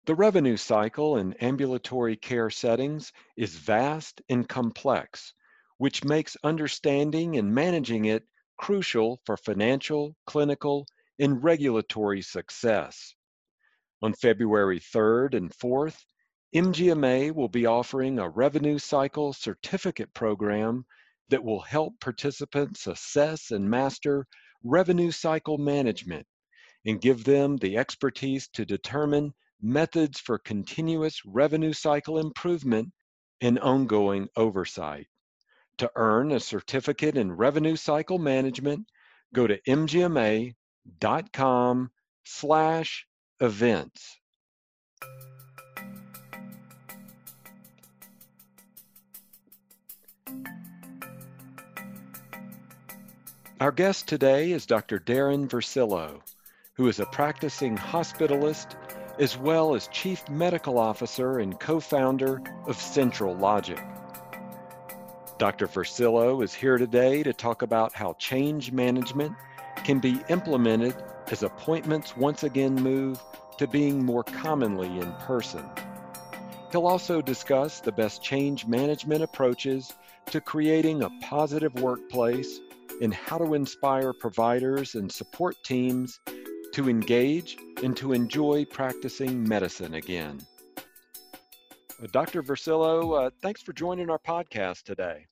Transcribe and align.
The 0.06 0.16
revenue 0.16 0.58
cycle 0.58 1.16
in 1.16 1.32
ambulatory 1.36 2.18
care 2.18 2.50
settings 2.50 3.14
is 3.38 3.56
vast 3.56 4.22
and 4.28 4.50
complex, 4.50 5.34
which 5.78 6.04
makes 6.04 6.36
understanding 6.44 7.38
and 7.38 7.56
managing 7.56 8.04
it 8.04 8.26
crucial 8.58 9.20
for 9.26 9.38
financial, 9.38 10.16
clinical, 10.26 10.86
and 11.20 11.44
regulatory 11.44 12.22
success. 12.22 13.16
On 14.02 14.14
February 14.14 14.80
3rd 14.80 15.36
and 15.36 15.52
4th, 15.52 16.04
MGMA 16.56 17.34
will 17.34 17.50
be 17.50 17.66
offering 17.66 18.20
a 18.20 18.30
revenue 18.30 18.78
cycle 18.78 19.34
certificate 19.34 20.14
program 20.14 20.86
that 21.30 21.44
will 21.44 21.62
help 21.62 22.00
participants 22.00 22.86
assess 22.86 23.52
and 23.52 23.70
master 23.70 24.28
revenue 24.64 25.12
cycle 25.12 25.58
management 25.58 26.28
and 26.86 27.02
give 27.02 27.24
them 27.24 27.58
the 27.58 27.78
expertise 27.78 28.48
to 28.50 28.66
determine 28.66 29.34
methods 29.62 30.20
for 30.20 30.38
continuous 30.38 31.22
revenue 31.26 31.74
cycle 31.74 32.20
improvement 32.20 32.92
and 33.42 33.58
ongoing 33.60 34.28
oversight. 34.36 35.08
To 35.84 35.92
earn 35.98 36.32
a 36.32 36.40
certificate 36.40 37.18
in 37.18 37.34
revenue 37.34 37.76
cycle 37.76 38.18
management, 38.18 38.88
go 39.34 39.46
to 39.48 39.60
mgma.com 39.64 40.56
slash 42.24 43.06
events. 43.42 44.18
Our 53.60 53.74
guest 53.74 54.08
today 54.08 54.54
is 54.54 54.66
Dr. 54.66 55.00
Darin 55.00 55.50
Vercillo, 55.50 56.22
who 56.76 56.88
is 56.88 57.02
a 57.02 57.06
practicing 57.08 57.78
hospitalist 57.78 58.78
as 59.20 59.38
well 59.38 59.76
as 59.76 59.90
Chief 59.90 60.30
Medical 60.30 60.78
Officer 60.78 61.40
and 61.40 61.60
co-founder 61.60 62.42
of 62.68 62.78
Central 62.78 63.36
Logic. 63.36 63.84
Dr. 65.44 65.68
Vercillo 65.68 66.42
is 66.42 66.54
here 66.54 66.78
today 66.78 67.22
to 67.22 67.34
talk 67.34 67.64
about 67.64 67.92
how 67.92 68.14
change 68.14 68.72
management 68.72 69.36
can 69.84 70.00
be 70.00 70.22
implemented 70.30 70.96
as 71.32 71.44
appointments 71.44 72.16
once 72.16 72.44
again 72.44 72.76
move 72.76 73.22
to 73.58 73.68
being 73.68 74.06
more 74.06 74.24
commonly 74.24 74.88
in 74.88 75.12
person. 75.16 75.66
He'll 76.72 76.88
also 76.88 77.22
discuss 77.22 77.82
the 77.82 77.92
best 77.92 78.24
change 78.24 78.66
management 78.68 79.22
approaches 79.22 79.92
to 80.28 80.40
creating 80.40 81.04
a 81.04 81.10
positive 81.20 81.74
workplace 81.74 82.62
and 83.02 83.14
how 83.14 83.38
to 83.38 83.54
inspire 83.54 84.14
providers 84.14 84.96
and 84.96 85.12
support 85.12 85.58
teams 85.66 86.22
to 86.72 86.88
engage 86.88 87.58
and 87.84 87.98
to 87.98 88.14
enjoy 88.14 88.64
practicing 88.64 89.46
medicine 89.46 89.96
again. 89.96 90.40
Dr. 92.14 92.44
Vercillo, 92.44 93.28
uh, 93.28 93.30
thanks 93.42 93.62
for 93.62 93.74
joining 93.74 94.10
our 94.10 94.20
podcast 94.20 94.84
today. 94.84 95.26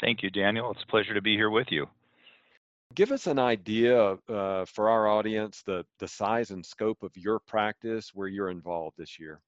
Thank 0.00 0.22
you, 0.22 0.30
Daniel. 0.30 0.70
It's 0.70 0.82
a 0.82 0.86
pleasure 0.86 1.14
to 1.14 1.22
be 1.22 1.34
here 1.34 1.50
with 1.50 1.68
you. 1.70 1.86
Give 2.94 3.12
us 3.12 3.26
an 3.26 3.38
idea 3.38 4.16
uh, 4.28 4.64
for 4.66 4.88
our 4.88 5.08
audience 5.08 5.62
the 5.62 5.84
the 5.98 6.08
size 6.08 6.50
and 6.50 6.64
scope 6.64 7.02
of 7.02 7.16
your 7.16 7.40
practice, 7.40 8.12
where 8.14 8.28
you're 8.28 8.50
involved 8.50 8.96
this 8.96 9.18
year. 9.18 9.40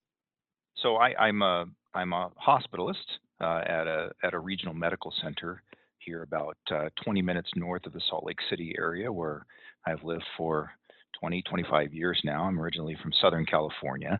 So 0.76 0.96
I, 0.96 1.28
am 1.28 1.42
a 1.42 1.66
I'm 1.94 2.12
a 2.12 2.30
hospitalist 2.40 2.96
uh, 3.40 3.62
at 3.66 3.86
a 3.86 4.10
at 4.22 4.34
a 4.34 4.38
regional 4.38 4.74
medical 4.74 5.12
center 5.22 5.62
here, 5.98 6.22
about 6.22 6.56
uh, 6.70 6.88
20 7.04 7.22
minutes 7.22 7.50
north 7.56 7.86
of 7.86 7.92
the 7.92 8.00
Salt 8.08 8.24
Lake 8.24 8.38
City 8.48 8.74
area, 8.78 9.12
where 9.12 9.44
I've 9.86 10.02
lived 10.02 10.24
for 10.36 10.70
20 11.20 11.42
25 11.42 11.92
years 11.92 12.20
now. 12.24 12.44
I'm 12.44 12.60
originally 12.60 12.96
from 13.02 13.12
Southern 13.20 13.46
California, 13.46 14.18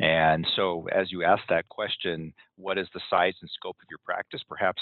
and 0.00 0.46
so, 0.56 0.88
as 0.92 1.12
you 1.12 1.22
asked 1.24 1.48
that 1.48 1.68
question, 1.68 2.32
what 2.56 2.78
is 2.78 2.88
the 2.94 3.00
size 3.08 3.34
and 3.40 3.50
scope 3.50 3.76
of 3.80 3.88
your 3.90 4.00
practice? 4.04 4.42
Perhaps 4.48 4.80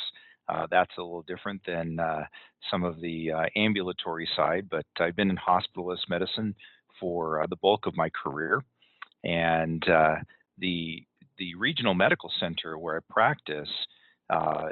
uh, 0.50 0.66
that's 0.70 0.90
a 0.98 1.02
little 1.02 1.22
different 1.22 1.60
than 1.66 2.00
uh, 2.00 2.24
some 2.70 2.82
of 2.82 3.00
the 3.00 3.30
uh, 3.30 3.44
ambulatory 3.56 4.28
side, 4.34 4.68
but 4.68 4.86
I've 4.98 5.16
been 5.16 5.30
in 5.30 5.36
hospitalist 5.36 6.08
medicine 6.08 6.54
for 6.98 7.42
uh, 7.42 7.46
the 7.46 7.56
bulk 7.56 7.86
of 7.86 7.96
my 7.96 8.10
career. 8.10 8.60
And 9.22 9.86
uh, 9.88 10.16
the, 10.58 11.04
the 11.38 11.54
regional 11.54 11.94
medical 11.94 12.30
center 12.40 12.78
where 12.78 12.96
I 12.96 13.12
practice 13.12 13.68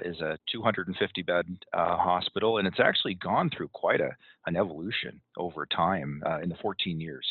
is 0.05 0.21
a 0.21 0.39
250 0.53 1.23
bed 1.23 1.47
hospital, 1.75 2.59
and 2.59 2.67
it's 2.67 2.81
actually 2.81 3.15
gone 3.15 3.51
through 3.51 3.69
quite 3.69 4.01
a, 4.01 4.11
an 4.47 4.57
evolution 4.57 5.21
over 5.37 5.67
time 5.67 6.23
in 6.43 6.49
the 6.49 6.57
14 6.63 7.01
years 7.01 7.27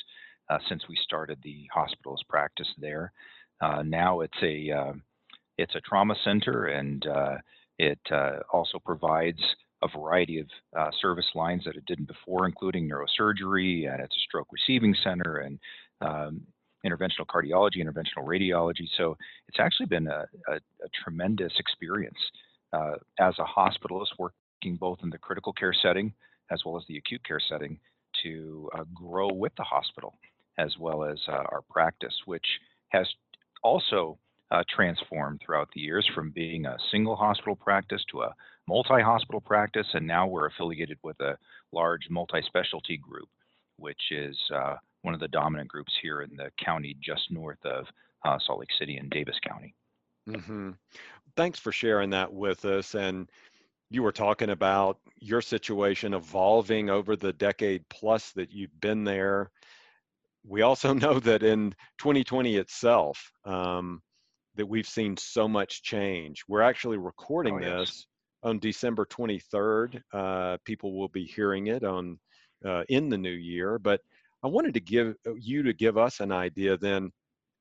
since 0.70 0.84
we 0.88 0.98
started 1.04 1.40
the 1.44 1.68
hospitalist 1.76 2.28
practice 2.30 2.68
there. 2.78 3.12
now 3.84 4.22
it's 4.22 4.38
a 4.44 4.94
it's 5.58 5.76
a 5.76 5.82
trauma 5.82 6.16
center 6.24 6.66
and 6.66 7.06
it 7.80 8.00
uh, 8.12 8.40
also 8.52 8.80
provides 8.80 9.40
a 9.84 9.88
variety 9.88 10.40
of 10.40 10.48
uh, 10.78 10.90
service 11.00 11.28
lines 11.36 11.64
that 11.66 11.76
it 11.76 11.86
didn't 11.86 12.08
before, 12.08 12.46
including 12.46 12.90
neurosurgery, 12.90 13.92
and 13.92 14.02
it's 14.02 14.16
a 14.16 14.24
stroke 14.28 14.48
receiving 14.52 14.96
center 15.04 15.38
and 15.38 15.60
um, 16.02 16.42
interventional 16.86 17.26
cardiology, 17.28 17.78
interventional 17.78 18.26
radiology. 18.26 18.88
So 18.98 19.16
it's 19.48 19.60
actually 19.60 19.88
been 19.88 20.08
a, 20.08 20.26
a, 20.48 20.54
a 20.56 20.90
tremendous 21.04 21.54
experience 21.60 22.18
uh, 22.74 22.94
as 23.20 23.36
a 23.40 23.44
hospitalist 23.44 24.18
working 24.18 24.78
both 24.80 25.00
in 25.04 25.10
the 25.10 25.18
critical 25.18 25.54
care 25.54 25.74
setting 25.74 26.14
as 26.52 26.62
well 26.66 26.78
as 26.78 26.84
the 26.88 26.98
acute 26.98 27.24
care 27.24 27.42
setting 27.50 27.80
to 28.24 28.70
uh, 28.76 28.84
grow 28.94 29.32
with 29.32 29.54
the 29.58 29.64
hospital 29.64 30.16
as 30.58 30.76
well 30.80 31.04
as 31.04 31.20
uh, 31.28 31.44
our 31.52 31.62
practice, 31.70 32.14
which 32.26 32.46
has 32.90 33.08
also 33.64 34.18
uh, 34.52 34.64
transformed 34.74 35.42
throughout 35.42 35.70
the 35.74 35.82
years 35.82 36.10
from 36.16 36.32
being 36.32 36.66
a 36.66 36.78
single 36.92 37.16
hospital 37.16 37.56
practice 37.56 38.04
to 38.12 38.22
a 38.22 38.34
multi 38.68 39.02
hospital 39.02 39.42
practice. 39.42 39.88
And 39.94 40.08
now 40.08 40.28
we're 40.28 40.48
affiliated 40.48 40.98
with 41.04 41.20
a 41.20 41.38
large 41.72 42.08
multi 42.10 42.42
specialty 42.46 42.98
group, 42.98 43.30
which 43.78 44.12
is 44.12 44.38
uh, 44.54 44.76
one 45.02 45.14
of 45.14 45.20
the 45.20 45.28
dominant 45.28 45.70
groups 45.70 45.94
here 46.02 46.22
in 46.22 46.36
the 46.36 46.52
county 46.64 46.96
just 47.02 47.30
north 47.32 47.64
of 47.66 47.86
uh, 48.26 48.38
Salt 48.46 48.60
Lake 48.60 48.70
City 48.78 48.98
in 48.98 49.10
Davis 49.10 49.38
County. 49.46 49.74
Mm-hmm. 50.30 50.72
Thanks 51.36 51.60
for 51.60 51.72
sharing 51.72 52.10
that 52.12 52.34
with 52.34 52.66
us. 52.66 52.96
And 52.96 53.30
you 53.90 54.04
were 54.04 54.12
talking 54.12 54.50
about 54.50 55.00
your 55.20 55.42
situation 55.42 56.14
evolving 56.14 56.90
over 56.90 57.16
the 57.16 57.34
decade 57.34 57.88
plus 57.90 58.32
that 58.32 58.52
you've 58.52 58.80
been 58.82 59.04
there. 59.04 59.52
We 60.46 60.62
also 60.62 60.94
know 60.94 61.20
that 61.20 61.44
in 61.44 61.74
2020 62.00 62.58
itself, 62.58 63.32
um, 63.46 64.02
that 64.58 64.68
we've 64.68 64.88
seen 64.88 65.16
so 65.16 65.48
much 65.48 65.84
change. 65.84 66.44
We're 66.48 66.62
actually 66.62 66.98
recording 66.98 67.56
oh, 67.56 67.60
yes. 67.80 67.80
this 67.80 68.08
on 68.44 68.60
December 68.60 69.06
23rd. 69.06 70.02
Uh, 70.14 70.58
people 70.66 70.98
will 70.98 71.08
be 71.10 71.26
hearing 71.26 71.68
it 71.68 71.84
on 71.84 72.20
uh, 72.66 72.84
in 72.90 73.10
the 73.10 73.18
new 73.18 73.30
year. 73.30 73.80
But 73.80 74.02
I 74.44 74.48
wanted 74.48 74.74
to 74.74 74.80
give 74.80 75.16
uh, 75.26 75.34
you 75.36 75.64
to 75.64 75.74
give 75.74 75.98
us 75.98 76.20
an 76.20 76.32
idea 76.32 76.78
then 76.78 77.12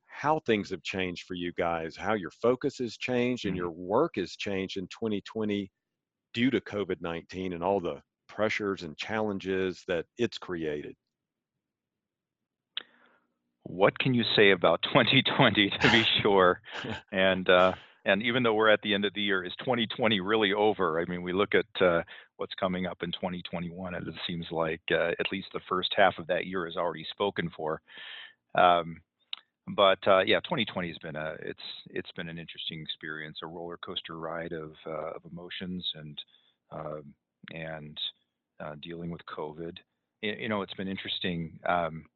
how 0.07 0.41
things 0.41 0.71
have 0.71 0.83
changed 0.83 1.25
for 1.27 1.35
you 1.35 1.53
guys, 1.53 1.95
how 1.95 2.15
your 2.15 2.31
focus 2.31 2.79
has 2.79 2.97
changed 2.97 3.45
and 3.45 3.53
mm-hmm. 3.53 3.65
your 3.65 3.71
work 3.71 4.15
has 4.17 4.35
changed 4.35 4.79
in 4.79 4.87
2020 4.87 5.71
due 6.33 6.51
to 6.51 6.61
COVID 6.61 6.97
19 7.01 7.53
and 7.53 7.63
all 7.63 7.81
the 7.81 8.01
pressures 8.29 8.83
and 8.83 8.97
challenges 8.97 9.85
that 9.87 10.07
it's 10.19 10.39
created. 10.39 10.97
What 13.69 13.99
can 13.99 14.15
you 14.15 14.25
say 14.35 14.51
about 14.51 14.83
2020 14.85 15.71
to 15.81 15.91
be 15.91 16.05
sure? 16.23 16.61
and 17.13 17.49
uh, 17.49 17.73
and 18.05 18.23
even 18.23 18.43
though 18.43 18.55
we're 18.55 18.71
at 18.71 18.81
the 18.83 18.95
end 18.95 19.05
of 19.05 19.15
the 19.15 19.21
year, 19.21 19.45
is 19.45 19.53
2020 19.59 20.21
really 20.21 20.53
over? 20.53 21.01
I 21.01 21.05
mean, 21.07 21.23
we 21.23 21.33
look 21.33 21.55
at 21.55 21.83
uh, 21.83 22.03
what's 22.37 22.55
coming 22.55 22.87
up 22.87 23.03
in 23.03 23.11
2021, 23.11 23.95
and 23.95 24.07
it 24.07 24.15
seems 24.27 24.47
like 24.53 24.81
uh, 24.93 25.11
at 25.19 25.33
least 25.33 25.49
the 25.53 25.61
first 25.69 25.93
half 25.97 26.17
of 26.19 26.29
that 26.29 26.47
year 26.47 26.69
is 26.69 26.77
already 26.77 27.05
spoken 27.11 27.51
for. 27.57 27.81
Um, 28.55 29.01
but 29.75 29.99
uh, 30.07 30.21
yeah, 30.21 30.39
2020 30.41 30.89
has 30.89 30.99
been 30.99 31.17
a 31.17 31.35
it's 31.41 31.59
it's 31.91 32.13
been 32.13 32.29
an 32.29 32.39
interesting 32.39 32.81
experience, 32.81 33.39
a 33.43 33.47
roller 33.47 33.77
coaster 33.79 34.17
ride 34.17 34.53
of 34.53 34.73
uh, 34.87 35.15
of 35.17 35.23
emotions 35.31 35.85
and 35.97 36.23
um, 36.71 37.15
and 37.53 37.99
uh, 38.61 38.77
dealing 38.81 39.11
with 39.11 39.23
COVID. 39.27 39.77
You, 40.23 40.35
you 40.39 40.49
know, 40.49 40.63
it's 40.63 40.75
been 40.75 40.89
interesting. 40.89 41.59
Um, 41.67 42.07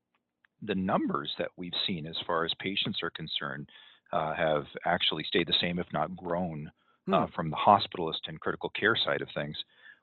the 0.62 0.74
numbers 0.74 1.30
that 1.38 1.50
we've 1.56 1.72
seen 1.86 2.06
as 2.06 2.16
far 2.26 2.44
as 2.44 2.52
patients 2.60 3.00
are 3.02 3.10
concerned 3.10 3.68
uh, 4.12 4.34
have 4.34 4.64
actually 4.84 5.24
stayed 5.24 5.46
the 5.46 5.54
same, 5.60 5.78
if 5.78 5.86
not 5.92 6.16
grown, 6.16 6.70
uh, 7.12 7.26
hmm. 7.26 7.32
from 7.34 7.50
the 7.50 7.56
hospitalist 7.56 8.26
and 8.26 8.40
critical 8.40 8.70
care 8.70 8.96
side 8.96 9.22
of 9.22 9.28
things. 9.34 9.56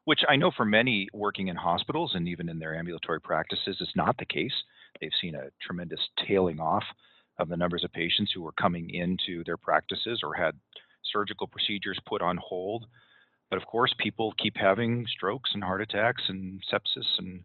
Which 0.06 0.22
I 0.30 0.38
know 0.38 0.52
for 0.56 0.64
many 0.64 1.10
working 1.14 1.50
in 1.50 1.58
hospitals 1.58 2.14
and 2.16 2.30
even 2.30 2.48
in 2.48 2.60
their 2.60 2.76
ambulatory 2.76 3.20
practices 3.20 3.78
is 3.82 3.90
not 3.96 4.16
the 4.18 4.26
case. 4.26 4.54
They've 5.02 5.12
seen 5.22 5.36
a 5.36 5.50
tremendous 5.62 6.00
tailing 6.26 6.62
off 6.62 6.84
of 7.40 7.50
the 7.50 7.58
numbers 7.58 7.84
of 7.84 7.92
patients 7.92 8.32
who 8.34 8.42
were 8.42 8.54
coming 8.54 8.90
into 8.90 9.44
their 9.44 9.58
practices 9.58 10.22
or 10.24 10.34
had 10.34 10.56
surgical 11.12 11.48
procedures 11.48 12.00
put 12.08 12.22
on 12.22 12.38
hold. 12.38 12.86
But 13.50 13.58
of 13.58 13.66
course, 13.66 13.94
people 14.00 14.34
keep 14.42 14.56
having 14.56 15.06
strokes 15.10 15.52
and 15.54 15.64
heart 15.64 15.82
attacks 15.82 16.24
and 16.30 16.62
sepsis 16.72 17.06
and 17.20 17.44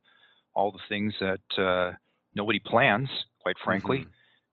all 0.55 0.71
the 0.71 0.79
things 0.89 1.15
that 1.21 1.63
uh, 1.63 1.97
nobody 2.35 2.59
plans, 2.59 3.09
quite 3.41 3.57
frankly. 3.65 3.99
Mm-hmm. 3.99 4.09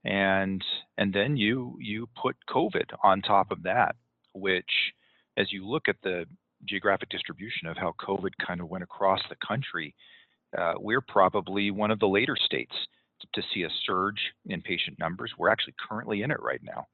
And 0.07 0.63
and 0.97 1.13
then 1.13 1.35
you 1.35 1.77
you 1.81 2.07
put 2.21 2.35
COVID 2.49 2.85
on 3.03 3.21
top 3.21 3.51
of 3.51 3.63
that, 3.63 3.95
which, 4.33 4.93
as 5.37 5.51
you 5.51 5.67
look 5.67 5.89
at 5.89 5.97
the 6.03 6.25
geographic 6.65 7.09
distribution 7.09 7.67
of 7.67 7.77
how 7.77 7.93
COVID 7.99 8.31
kind 8.45 8.61
of 8.61 8.69
went 8.69 8.83
across 8.83 9.19
the 9.29 9.35
country, 9.45 9.93
uh, 10.57 10.73
we're 10.79 11.01
probably 11.01 11.71
one 11.71 11.91
of 11.91 11.99
the 11.99 12.07
later 12.07 12.37
states 12.39 12.73
to 13.33 13.41
see 13.53 13.63
a 13.63 13.69
surge 13.85 14.19
in 14.45 14.61
patient 14.61 14.97
numbers. 14.99 15.33
We're 15.37 15.49
actually 15.49 15.75
currently 15.89 16.21
in 16.21 16.31
it 16.31 16.41
right 16.41 16.61
now. 16.63 16.87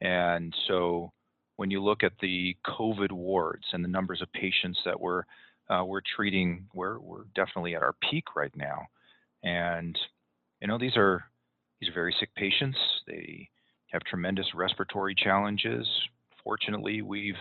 And 0.00 0.54
so 0.66 1.12
when 1.56 1.70
you 1.70 1.82
look 1.82 2.02
at 2.02 2.12
the 2.20 2.56
COVID 2.66 3.12
wards 3.12 3.64
and 3.72 3.84
the 3.84 3.88
numbers 3.88 4.22
of 4.22 4.32
patients 4.32 4.78
that 4.84 4.98
we're 4.98 5.24
uh, 5.68 5.84
we're 5.84 6.00
treating, 6.16 6.66
we're 6.72 6.98
we're 6.98 7.24
definitely 7.34 7.74
at 7.74 7.82
our 7.82 7.94
peak 8.10 8.34
right 8.34 8.56
now. 8.56 8.86
And 9.42 9.98
you 10.60 10.68
know 10.68 10.78
these 10.78 10.96
are 10.96 11.24
these 11.80 11.90
are 11.90 11.94
very 11.94 12.14
sick 12.18 12.34
patients. 12.34 12.78
They 13.06 13.48
have 13.92 14.02
tremendous 14.04 14.46
respiratory 14.54 15.14
challenges. 15.14 15.86
Fortunately, 16.42 17.02
we've 17.02 17.36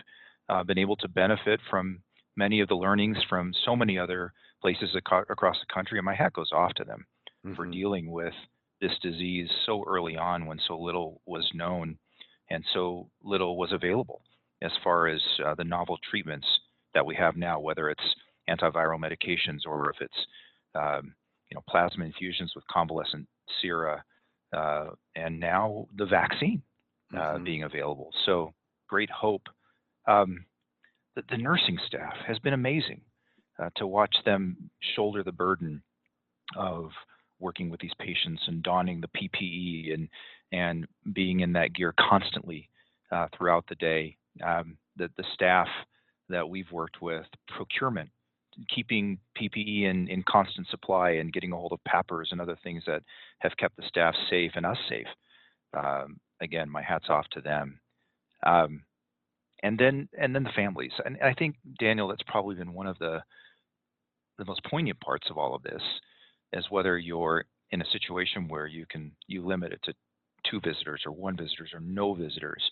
uh, 0.49 0.63
been 0.63 0.77
able 0.77 0.95
to 0.97 1.07
benefit 1.07 1.59
from 1.69 2.01
many 2.35 2.61
of 2.61 2.67
the 2.67 2.75
learnings 2.75 3.17
from 3.29 3.53
so 3.65 3.75
many 3.75 3.97
other 3.97 4.33
places 4.61 4.95
across 4.95 5.57
the 5.59 5.73
country, 5.73 5.97
and 5.97 6.05
my 6.05 6.15
hat 6.15 6.33
goes 6.33 6.51
off 6.51 6.73
to 6.75 6.83
them 6.83 7.05
mm-hmm. 7.45 7.55
for 7.55 7.65
dealing 7.65 8.11
with 8.11 8.33
this 8.79 8.93
disease 9.01 9.49
so 9.65 9.83
early 9.87 10.15
on 10.17 10.45
when 10.45 10.59
so 10.67 10.77
little 10.77 11.21
was 11.25 11.49
known 11.53 11.97
and 12.49 12.63
so 12.73 13.09
little 13.23 13.57
was 13.57 13.71
available 13.71 14.21
as 14.61 14.71
far 14.83 15.07
as 15.07 15.21
uh, 15.45 15.55
the 15.55 15.63
novel 15.63 15.97
treatments 16.09 16.47
that 16.93 17.05
we 17.05 17.15
have 17.15 17.35
now, 17.35 17.59
whether 17.59 17.89
it's 17.89 18.15
antiviral 18.49 18.99
medications 18.99 19.59
or 19.65 19.89
if 19.89 19.97
it's 20.01 20.27
um, 20.75 21.13
you 21.49 21.55
know 21.55 21.63
plasma 21.69 22.05
infusions 22.05 22.53
with 22.55 22.65
convalescent 22.67 23.27
sera, 23.61 24.03
uh, 24.55 24.87
and 25.15 25.39
now 25.39 25.87
the 25.97 26.05
vaccine 26.05 26.61
uh, 27.13 27.17
mm-hmm. 27.17 27.43
being 27.43 27.63
available. 27.63 28.09
So 28.25 28.53
great 28.87 29.09
hope. 29.09 29.43
Um, 30.07 30.45
the, 31.15 31.23
the, 31.29 31.37
nursing 31.37 31.77
staff 31.87 32.13
has 32.25 32.39
been 32.39 32.53
amazing 32.53 33.01
uh, 33.61 33.69
to 33.75 33.87
watch 33.87 34.15
them 34.23 34.55
shoulder 34.95 35.23
the 35.23 35.31
burden 35.31 35.81
of 36.55 36.91
working 37.39 37.69
with 37.69 37.79
these 37.81 37.93
patients 37.99 38.41
and 38.47 38.63
donning 38.63 39.01
the 39.01 39.09
PPE 39.09 39.93
and 39.93 40.09
and 40.51 40.87
being 41.13 41.41
in 41.41 41.53
that 41.53 41.73
gear 41.73 41.93
constantly 41.99 42.69
uh, 43.11 43.27
throughout 43.37 43.65
the 43.67 43.75
day. 43.75 44.15
Um, 44.45 44.77
the 44.95 45.09
the 45.17 45.25
staff 45.33 45.67
that 46.29 46.47
we've 46.47 46.71
worked 46.71 47.01
with, 47.01 47.25
procurement, 47.47 48.09
keeping 48.73 49.17
PPE 49.39 49.83
in, 49.83 50.07
in 50.07 50.23
constant 50.23 50.67
supply 50.69 51.11
and 51.11 51.33
getting 51.33 51.51
a 51.51 51.55
hold 51.55 51.73
of 51.73 51.79
PAPRs 51.87 52.31
and 52.31 52.41
other 52.41 52.57
things 52.63 52.83
that 52.87 53.03
have 53.39 53.57
kept 53.57 53.77
the 53.77 53.83
staff 53.87 54.15
safe 54.29 54.51
and 54.55 54.65
us 54.65 54.77
safe. 54.89 55.07
Um, 55.77 56.19
again, 56.41 56.69
my 56.69 56.81
hats 56.81 57.05
off 57.09 57.25
to 57.31 57.41
them. 57.41 57.79
Um, 58.45 58.83
and 59.63 59.77
then 59.77 60.07
and 60.17 60.35
then 60.35 60.43
the 60.43 60.51
families. 60.55 60.91
And 61.05 61.17
I 61.23 61.33
think 61.33 61.55
Daniel, 61.79 62.07
that's 62.07 62.23
probably 62.27 62.55
been 62.55 62.73
one 62.73 62.87
of 62.87 62.97
the 62.99 63.21
the 64.37 64.45
most 64.45 64.63
poignant 64.65 64.99
parts 64.99 65.27
of 65.29 65.37
all 65.37 65.55
of 65.55 65.63
this 65.63 65.81
is 66.53 66.65
whether 66.69 66.97
you're 66.97 67.45
in 67.71 67.81
a 67.81 67.89
situation 67.91 68.47
where 68.47 68.67
you 68.67 68.85
can 68.89 69.11
you 69.27 69.45
limit 69.45 69.73
it 69.73 69.79
to 69.83 69.93
two 70.49 70.61
visitors 70.63 71.01
or 71.05 71.11
one 71.11 71.35
visitors 71.35 71.71
or 71.73 71.79
no 71.79 72.13
visitors, 72.13 72.63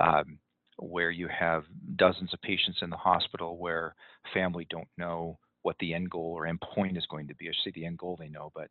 um, 0.00 0.38
where 0.78 1.10
you 1.10 1.28
have 1.28 1.64
dozens 1.96 2.32
of 2.34 2.40
patients 2.42 2.78
in 2.82 2.90
the 2.90 2.96
hospital 2.96 3.58
where 3.58 3.94
family 4.34 4.66
don't 4.70 4.88
know 4.98 5.38
what 5.62 5.76
the 5.80 5.94
end 5.94 6.10
goal 6.10 6.34
or 6.36 6.46
end 6.46 6.60
point 6.60 6.96
is 6.96 7.06
going 7.06 7.28
to 7.28 7.34
be. 7.34 7.48
I 7.48 7.52
should 7.52 7.72
say 7.72 7.80
the 7.80 7.86
end 7.86 7.98
goal 7.98 8.16
they 8.18 8.28
know, 8.28 8.52
but 8.54 8.68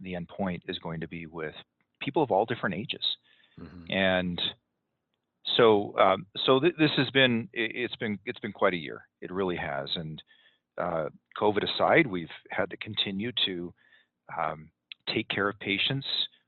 the 0.00 0.14
end 0.14 0.28
point 0.28 0.62
is 0.68 0.78
going 0.78 1.00
to 1.00 1.08
be 1.08 1.26
with 1.26 1.54
people 2.00 2.22
of 2.22 2.30
all 2.30 2.44
different 2.44 2.74
ages. 2.74 3.04
Mm-hmm. 3.60 3.92
And 3.92 4.40
so, 5.56 5.96
um, 5.98 6.26
so 6.44 6.60
th- 6.60 6.74
this 6.78 6.90
has 6.96 7.10
been 7.10 7.48
it, 7.52 7.88
has 7.88 7.96
been 7.98 8.18
it's 8.24 8.40
been 8.40 8.52
quite 8.52 8.74
a 8.74 8.78
year. 8.78 9.06
It 9.20 9.30
really 9.30 9.56
has, 9.56 9.88
and 9.94 10.22
uh, 10.78 11.08
COVID 11.40 11.62
aside, 11.62 12.06
we've 12.06 12.28
had 12.50 12.70
to 12.70 12.76
continue 12.78 13.32
to 13.46 13.72
um, 14.36 14.70
take 15.14 15.28
care 15.28 15.48
of 15.48 15.58
patients, 15.60 16.06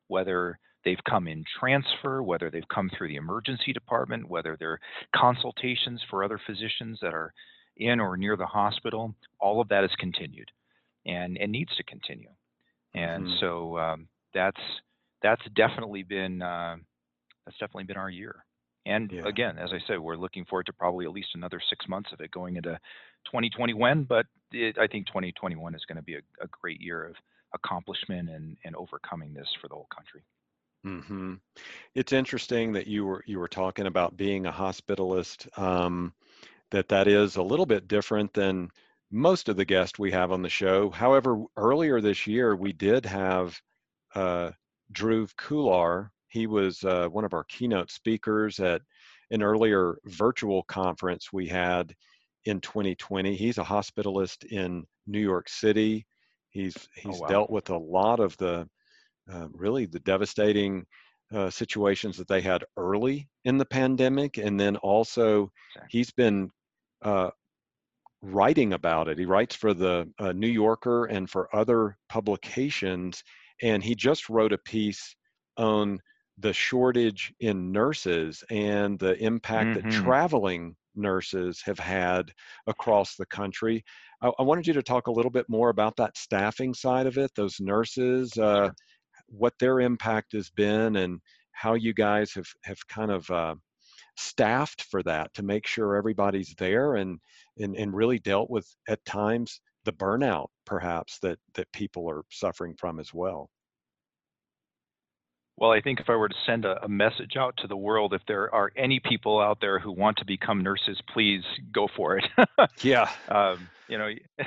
whether 0.09 0.59
they've 0.88 1.04
come 1.07 1.28
in 1.28 1.45
transfer, 1.61 2.23
whether 2.23 2.50
they've 2.50 2.68
come 2.73 2.90
through 2.97 3.09
the 3.09 3.16
emergency 3.16 3.75
department, 3.75 4.26
whether 4.28 4.57
they're 4.59 4.80
consultations 5.14 6.00
for 6.09 6.25
other 6.25 6.40
physicians 6.47 6.99
that 7.02 7.12
are 7.12 7.35
in 7.76 8.00
or 8.00 8.16
near 8.16 8.38
the 8.38 8.47
hospital. 8.47 9.14
All 9.38 9.61
of 9.61 9.68
that 9.68 9.83
has 9.83 9.90
continued 9.99 10.50
and, 11.04 11.37
and 11.37 11.52
needs 11.52 11.76
to 11.76 11.83
continue. 11.83 12.30
And 12.95 13.25
mm-hmm. 13.25 13.35
so 13.38 13.78
um, 13.78 14.09
that's 14.33 14.61
that's 15.23 15.42
definitely 15.54 16.04
been 16.04 16.40
uh, 16.40 16.76
that's 17.45 17.59
definitely 17.59 17.85
been 17.85 17.99
our 17.99 18.11
year. 18.11 18.45
And 18.87 19.11
yeah. 19.12 19.28
again, 19.28 19.59
as 19.59 19.71
I 19.75 19.80
said, 19.87 19.99
we're 19.99 20.16
looking 20.16 20.47
forward 20.47 20.64
to 20.66 20.73
probably 20.73 21.04
at 21.04 21.12
least 21.12 21.28
another 21.35 21.61
six 21.68 21.87
months 21.87 22.11
of 22.14 22.21
it 22.21 22.30
going 22.30 22.57
into 22.57 22.78
2021. 23.26 24.04
But 24.04 24.25
it, 24.52 24.78
I 24.78 24.87
think 24.87 25.07
2021 25.09 25.75
is 25.75 25.83
going 25.87 25.97
to 25.97 26.02
be 26.02 26.14
a, 26.14 26.21
a, 26.40 26.47
great 26.50 26.80
year 26.80 27.04
of 27.04 27.14
accomplishment 27.52 28.30
and, 28.30 28.57
and 28.64 28.75
overcoming 28.75 29.35
this 29.35 29.49
for 29.61 29.68
the 29.68 29.75
whole 29.75 29.88
country. 29.95 30.23
Mm-hmm. 30.87 31.35
It's 31.95 32.13
interesting 32.13 32.73
that 32.73 32.87
you 32.87 33.05
were 33.05 33.25
you 33.27 33.39
were 33.39 33.49
talking 33.49 33.87
about 33.87 34.17
being 34.17 34.47
a 34.47 34.53
hospitalist. 34.53 35.59
Um, 35.59 36.13
that 36.71 36.89
that 36.89 37.09
is 37.09 37.37
a 37.37 37.43
little 37.43 37.67
bit 37.67 37.89
different 37.89 38.33
than 38.35 38.71
most 39.11 39.49
of 39.49 39.57
the 39.57 39.65
guests 39.65 39.99
we 39.99 40.13
have 40.13 40.33
on 40.33 40.43
the 40.43 40.51
show. 40.51 40.91
However, 40.91 41.43
earlier 41.57 42.01
this 42.01 42.27
year 42.27 42.55
we 42.55 42.73
did 42.73 43.07
have 43.07 43.59
uh, 44.15 44.51
Dhruv 44.93 45.35
Khullar 45.35 46.11
he 46.29 46.47
was 46.47 46.85
uh, 46.85 47.09
one 47.09 47.25
of 47.25 47.35
our 47.35 47.45
keynote 47.45 47.91
speakers 47.91 48.61
at 48.61 48.83
an 49.31 49.43
earlier 49.43 49.99
virtual 50.05 50.63
conference 50.63 51.33
we 51.33 51.49
had 51.49 51.95
in 52.45 52.61
2020. 52.61 53.35
He's 53.35 53.59
a 53.59 53.65
hospitalist 53.65 54.45
in 54.45 54.85
New 55.07 55.21
York 55.21 55.49
City. 55.49 56.07
He's 56.51 56.77
oh, 56.77 56.81
he's 56.95 57.17
oh, 57.17 57.23
wow. 57.23 57.29
dealt 57.29 57.51
with 57.51 57.71
a 57.71 57.79
lot 57.79 58.21
of 58.21 58.37
the 58.37 58.69
uh, 59.33 59.49
really 59.53 59.87
the 59.87 60.01
devastating 60.01 60.85
uh, 61.35 61.51
situations 61.51 62.17
that 62.17 62.29
they 62.29 62.41
had 62.41 62.65
early 62.77 63.29
in 63.45 63.59
the 63.59 63.67
pandemic, 63.67 64.39
and 64.39 64.59
then 64.59 64.77
also 64.77 65.51
he's 65.91 66.11
been 66.11 66.51
uh, 67.03 67.31
writing 68.23 68.73
about 68.73 69.09
it. 69.09 69.19
He 69.19 69.27
writes 69.27 69.55
for 69.55 69.75
the 69.75 70.11
uh, 70.19 70.33
New 70.33 70.49
Yorker 70.49 71.07
and 71.07 71.29
for 71.29 71.55
other 71.55 71.97
publications, 72.09 73.23
and 73.63 73.83
he 73.83 73.95
just 73.95 74.29
wrote 74.29 74.53
a 74.53 74.59
piece 74.59 75.15
on 75.57 76.01
the 76.39 76.53
shortage 76.53 77.33
in 77.41 77.73
nurses 77.73 78.45
and 78.51 78.99
the 78.99 79.17
impact 79.23 79.77
mm-hmm. 79.77 79.89
that 79.89 80.03
traveling 80.03 80.77
nurses 80.95 81.61
have 81.65 81.79
had 81.79 82.31
across 82.67 83.17
the 83.17 83.27
country. 83.27 83.85
I, 84.23 84.31
I, 84.39 84.43
wanted 84.43 84.67
you 84.67 84.73
to 84.75 84.83
talk 84.83 85.07
a 85.07 85.13
little 85.13 85.31
bit 85.31 85.47
more 85.49 85.71
about 85.71 85.97
that 85.97 86.17
staffing 86.17 86.75
side 86.75 87.07
of 87.07 87.19
it, 87.19 87.33
those 87.35 87.61
nurses, 87.61 88.37
uh, 88.39 88.71
what 89.29 89.55
their 89.59 89.81
impact 89.81 90.33
has 90.33 90.51
been, 90.51 90.97
and 90.97 91.21
how 91.53 91.75
you 91.75 91.93
guys 91.93 92.33
have 92.35 92.49
have 92.65 92.79
kind 92.89 93.11
of 93.11 93.31
uh, 93.31 93.55
staffed 94.17 94.83
for 94.91 95.03
that 95.03 95.33
to 95.35 95.43
make 95.43 95.67
sure 95.67 95.97
everybody's 95.97 96.55
there 96.59 96.97
and, 96.97 97.19
and 97.59 97.77
and 97.77 97.95
really 97.95 98.19
dealt 98.19 98.51
with 98.51 98.67
at 98.89 99.05
times 99.05 99.61
the 99.85 99.93
burnout 99.93 100.49
perhaps 100.67 101.19
that 101.21 101.39
that 101.55 101.71
people 101.73 102.09
are 102.11 102.23
suffering 102.31 102.75
from 102.79 103.01
as 103.01 103.13
well. 103.15 103.49
Well, 105.57 105.73
I 105.73 105.81
think 105.81 105.99
if 105.99 106.09
I 106.09 106.15
were 106.15 106.29
to 106.29 106.35
send 106.47 106.65
a, 106.65 106.85
a, 106.85 106.89
message 106.89 107.37
out 107.37 107.57
to 107.59 107.67
the 107.67 107.77
world, 107.77 108.15
if 108.15 108.23
there 108.29 108.55
are 108.55 108.71
any 108.77 109.01
people 109.01 109.41
out 109.41 109.59
there 109.61 109.81
who 109.81 109.91
want 109.91 110.17
to 110.19 110.25
become 110.25 110.63
nurses, 110.63 111.01
please 111.13 111.43
go 111.73 111.89
for 111.97 112.17
it. 112.17 112.25
yeah. 112.81 113.11
Um, 113.29 113.69
you 113.89 113.99
know, 113.99 114.09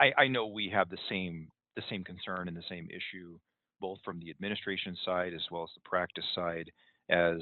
I, 0.00 0.12
I 0.16 0.28
know 0.28 0.46
we 0.46 0.70
have 0.72 0.90
the 0.90 0.98
same 1.08 1.48
the 1.74 1.82
same 1.90 2.04
concern 2.04 2.48
and 2.48 2.56
the 2.56 2.62
same 2.68 2.86
issue, 2.90 3.38
both 3.82 3.98
from 4.02 4.18
the 4.20 4.30
administration 4.30 4.96
side 5.04 5.34
as 5.34 5.42
well 5.50 5.64
as 5.64 5.70
the 5.74 5.80
practice 5.84 6.24
side, 6.34 6.70
as 7.10 7.40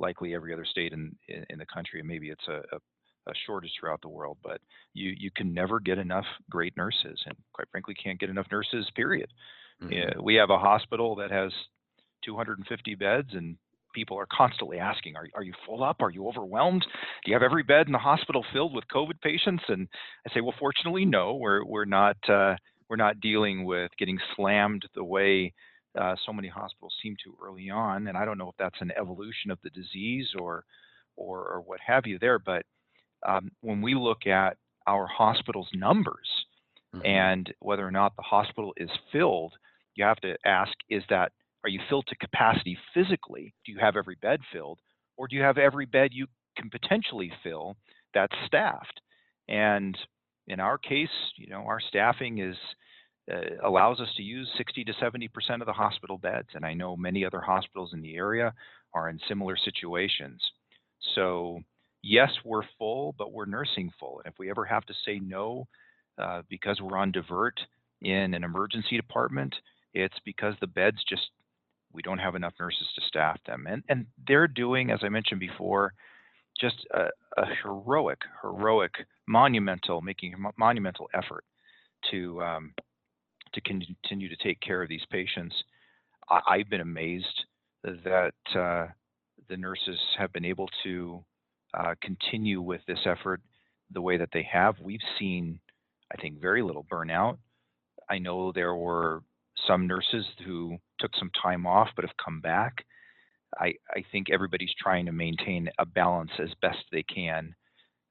likely 0.00 0.34
every 0.34 0.52
other 0.52 0.64
state 0.64 0.92
in 0.92 1.14
in, 1.28 1.44
in 1.50 1.58
the 1.58 1.66
country. 1.66 2.00
And 2.00 2.08
maybe 2.08 2.30
it's 2.30 2.48
a, 2.48 2.62
a 2.74 2.78
a 3.26 3.32
shortage 3.46 3.72
throughout 3.78 4.02
the 4.02 4.08
world, 4.08 4.38
but 4.42 4.60
you 4.94 5.14
you 5.16 5.30
can 5.30 5.54
never 5.54 5.78
get 5.78 5.98
enough 5.98 6.26
great 6.50 6.76
nurses, 6.76 7.22
and 7.26 7.36
quite 7.52 7.68
frankly, 7.70 7.94
can't 7.94 8.18
get 8.18 8.30
enough 8.30 8.46
nurses. 8.50 8.90
Period. 8.96 9.30
Mm-hmm. 9.82 9.92
Yeah, 9.92 10.10
we 10.22 10.34
have 10.34 10.50
a 10.50 10.58
hospital 10.58 11.16
that 11.16 11.30
has 11.30 11.52
250 12.24 12.94
beds 12.94 13.28
and 13.32 13.56
people 13.94 14.18
are 14.18 14.26
constantly 14.30 14.78
asking, 14.78 15.16
are, 15.16 15.26
are 15.34 15.42
you 15.42 15.54
full 15.64 15.82
up? 15.82 15.96
Are 16.00 16.10
you 16.10 16.26
overwhelmed? 16.26 16.84
Do 17.24 17.30
you 17.30 17.34
have 17.34 17.42
every 17.42 17.62
bed 17.62 17.86
in 17.86 17.92
the 17.92 17.98
hospital 17.98 18.44
filled 18.52 18.74
with 18.74 18.84
COVID 18.92 19.20
patients? 19.22 19.62
And 19.68 19.88
I 20.28 20.34
say, 20.34 20.40
well, 20.40 20.54
fortunately, 20.58 21.04
no, 21.04 21.34
we're, 21.34 21.64
we're 21.64 21.84
not, 21.84 22.16
uh, 22.28 22.56
we're 22.88 22.96
not 22.96 23.20
dealing 23.20 23.64
with 23.64 23.90
getting 23.98 24.18
slammed 24.36 24.84
the 24.94 25.04
way 25.04 25.54
uh, 26.00 26.16
so 26.26 26.32
many 26.32 26.48
hospitals 26.48 26.94
seem 27.02 27.16
to 27.24 27.36
early 27.44 27.70
on. 27.70 28.08
And 28.08 28.16
I 28.16 28.24
don't 28.24 28.38
know 28.38 28.48
if 28.48 28.56
that's 28.58 28.80
an 28.80 28.92
evolution 28.98 29.50
of 29.50 29.58
the 29.62 29.70
disease 29.70 30.28
or, 30.38 30.64
or, 31.16 31.40
or 31.40 31.60
what 31.60 31.80
have 31.86 32.06
you 32.06 32.18
there. 32.18 32.38
But 32.38 32.64
um, 33.26 33.50
when 33.60 33.80
we 33.80 33.94
look 33.94 34.26
at 34.26 34.56
our 34.86 35.06
hospital's 35.06 35.68
numbers 35.74 36.28
mm-hmm. 36.94 37.06
and 37.06 37.54
whether 37.60 37.86
or 37.86 37.90
not 37.90 38.14
the 38.16 38.22
hospital 38.22 38.72
is 38.76 38.90
filled, 39.12 39.54
you 39.94 40.04
have 40.04 40.20
to 40.20 40.36
ask, 40.44 40.72
is 40.90 41.02
that 41.10 41.32
are 41.62 41.70
you 41.70 41.80
filled 41.88 42.06
to 42.08 42.16
capacity 42.16 42.76
physically? 42.92 43.54
Do 43.64 43.72
you 43.72 43.78
have 43.78 43.96
every 43.96 44.16
bed 44.20 44.40
filled? 44.52 44.78
Or 45.16 45.26
do 45.28 45.36
you 45.36 45.42
have 45.42 45.56
every 45.56 45.86
bed 45.86 46.10
you 46.12 46.26
can 46.56 46.68
potentially 46.68 47.32
fill 47.42 47.76
that's 48.12 48.34
staffed? 48.46 49.00
And 49.48 49.96
in 50.46 50.60
our 50.60 50.76
case, 50.76 51.08
you 51.36 51.48
know, 51.48 51.64
our 51.66 51.80
staffing 51.80 52.38
is 52.38 52.56
uh, 53.32 53.66
allows 53.66 54.00
us 54.00 54.08
to 54.16 54.22
use 54.22 54.48
60 54.56 54.84
to 54.84 54.92
70 55.00 55.28
percent 55.28 55.62
of 55.62 55.66
the 55.66 55.72
hospital 55.72 56.18
beds, 56.18 56.48
and 56.54 56.64
I 56.64 56.74
know 56.74 56.96
many 56.96 57.24
other 57.24 57.40
hospitals 57.40 57.92
in 57.94 58.00
the 58.00 58.16
area 58.16 58.52
are 58.92 59.08
in 59.08 59.18
similar 59.28 59.56
situations. 59.56 60.42
So 61.14 61.60
yes, 62.02 62.30
we're 62.44 62.62
full, 62.78 63.14
but 63.18 63.32
we're 63.32 63.46
nursing 63.46 63.90
full, 63.98 64.20
and 64.24 64.32
if 64.32 64.38
we 64.38 64.50
ever 64.50 64.64
have 64.64 64.84
to 64.86 64.94
say 65.06 65.18
no 65.18 65.66
uh, 66.18 66.42
because 66.48 66.80
we're 66.80 66.98
on 66.98 67.12
divert 67.12 67.58
in 68.02 68.34
an 68.34 68.44
emergency 68.44 68.96
department, 68.96 69.54
it's 69.94 70.18
because 70.24 70.54
the 70.60 70.66
beds 70.66 70.98
just 71.08 71.30
we 71.94 72.02
don't 72.02 72.18
have 72.18 72.34
enough 72.34 72.52
nurses 72.60 72.88
to 72.94 73.00
staff 73.06 73.38
them. 73.46 73.66
And, 73.68 73.82
and 73.88 74.06
they're 74.26 74.48
doing, 74.48 74.90
as 74.90 74.98
I 75.02 75.08
mentioned 75.08 75.40
before, 75.40 75.94
just 76.60 76.76
a, 76.92 77.04
a 77.40 77.46
heroic, 77.62 78.18
heroic, 78.42 78.92
monumental, 79.26 80.02
making 80.02 80.34
a 80.34 80.50
monumental 80.58 81.08
effort 81.14 81.44
to, 82.10 82.42
um, 82.42 82.74
to 83.54 83.60
continue 83.60 84.28
to 84.28 84.36
take 84.36 84.60
care 84.60 84.82
of 84.82 84.88
these 84.88 85.04
patients. 85.10 85.54
I, 86.28 86.58
have 86.58 86.70
been 86.70 86.80
amazed 86.80 87.44
that 87.82 88.32
uh, 88.54 88.86
the 89.48 89.56
nurses 89.56 89.98
have 90.18 90.32
been 90.32 90.44
able 90.44 90.68
to 90.84 91.24
uh, 91.78 91.94
continue 92.02 92.60
with 92.60 92.80
this 92.86 93.00
effort 93.04 93.40
the 93.92 94.00
way 94.00 94.16
that 94.16 94.30
they 94.32 94.46
have. 94.50 94.76
We've 94.80 95.00
seen, 95.18 95.60
I 96.12 96.20
think, 96.20 96.40
very 96.40 96.62
little 96.62 96.86
burnout. 96.90 97.38
I 98.08 98.18
know 98.18 98.52
there 98.52 98.74
were 98.74 99.22
some 99.66 99.86
nurses 99.86 100.24
who 100.44 100.76
took 100.98 101.12
some 101.18 101.30
time 101.40 101.66
off 101.66 101.88
but 101.94 102.04
have 102.04 102.16
come 102.22 102.40
back. 102.40 102.84
I, 103.58 103.74
I 103.90 104.02
think 104.10 104.28
everybody's 104.30 104.74
trying 104.78 105.06
to 105.06 105.12
maintain 105.12 105.68
a 105.78 105.86
balance 105.86 106.30
as 106.42 106.50
best 106.60 106.78
they 106.90 107.04
can. 107.04 107.54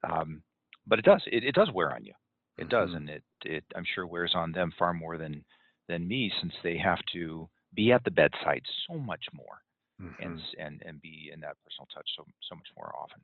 Um, 0.09 0.41
but 0.87 0.99
it 0.99 1.05
does, 1.05 1.21
it, 1.27 1.43
it, 1.43 1.55
does 1.55 1.69
wear 1.73 1.93
on 1.93 2.03
you. 2.05 2.13
It 2.57 2.61
mm-hmm. 2.61 2.69
does, 2.69 2.93
and 2.93 3.09
it, 3.09 3.23
it 3.45 3.63
I'm 3.75 3.85
sure 3.95 4.05
wears 4.05 4.33
on 4.35 4.51
them 4.51 4.71
far 4.77 4.93
more 4.93 5.17
than 5.17 5.43
than 5.89 6.07
me 6.07 6.31
since 6.39 6.53
they 6.63 6.77
have 6.77 6.99
to 7.13 7.49
be 7.73 7.91
at 7.91 8.03
the 8.03 8.11
bedside 8.11 8.61
so 8.87 8.97
much 8.97 9.25
more 9.33 9.61
mm-hmm. 10.01 10.23
and 10.23 10.39
and 10.59 10.81
and 10.85 11.01
be 11.01 11.31
in 11.33 11.39
that 11.41 11.57
personal 11.63 11.87
touch 11.93 12.09
so 12.15 12.25
so 12.49 12.55
much 12.55 12.67
more 12.77 12.93
often. 12.95 13.21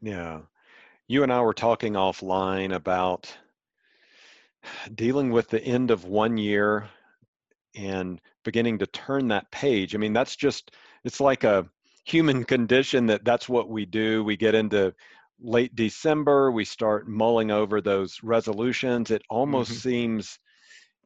Yeah. 0.00 0.40
You 1.08 1.22
and 1.22 1.32
I 1.32 1.40
were 1.40 1.54
talking 1.54 1.94
offline 1.94 2.74
about 2.74 3.36
dealing 4.94 5.30
with 5.30 5.48
the 5.48 5.62
end 5.62 5.90
of 5.90 6.04
one 6.04 6.36
year 6.36 6.88
and 7.74 8.20
beginning 8.44 8.78
to 8.78 8.86
turn 8.86 9.28
that 9.28 9.50
page. 9.50 9.94
I 9.94 9.98
mean, 9.98 10.12
that's 10.12 10.36
just, 10.36 10.72
it's 11.04 11.20
like 11.20 11.44
a 11.44 11.68
human 12.04 12.44
condition 12.54 13.06
that 13.06 13.24
that's 13.24 13.48
what 13.48 13.68
we 13.68 13.84
do. 13.84 14.24
We 14.24 14.36
get 14.36 14.54
into 14.54 14.94
late 15.40 15.74
December, 15.74 16.50
we 16.50 16.64
start 16.64 17.08
mulling 17.08 17.50
over 17.50 17.80
those 17.80 18.18
resolutions. 18.22 19.10
It 19.10 19.22
almost 19.28 19.70
mm-hmm. 19.70 19.88
seems 19.88 20.38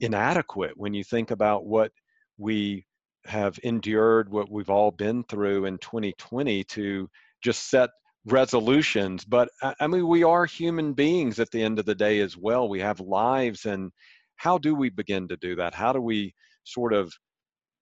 inadequate 0.00 0.72
when 0.76 0.94
you 0.94 1.04
think 1.04 1.30
about 1.30 1.66
what 1.66 1.92
we 2.38 2.86
have 3.26 3.58
endured, 3.62 4.30
what 4.30 4.50
we've 4.50 4.70
all 4.70 4.90
been 4.90 5.24
through 5.24 5.66
in 5.66 5.78
2020 5.78 6.64
to 6.64 7.08
just 7.42 7.70
set 7.70 7.90
resolutions. 8.24 9.24
But 9.24 9.48
I 9.80 9.86
mean, 9.86 10.06
we 10.06 10.22
are 10.22 10.46
human 10.46 10.94
beings 10.94 11.38
at 11.38 11.50
the 11.50 11.62
end 11.62 11.78
of 11.78 11.86
the 11.86 11.94
day 11.94 12.20
as 12.20 12.36
well. 12.36 12.68
We 12.68 12.80
have 12.80 13.00
lives. 13.00 13.66
And 13.66 13.90
how 14.36 14.58
do 14.58 14.74
we 14.74 14.90
begin 14.90 15.28
to 15.28 15.36
do 15.36 15.56
that? 15.56 15.74
How 15.74 15.92
do 15.92 16.00
we 16.00 16.34
sort 16.64 16.92
of 16.92 17.12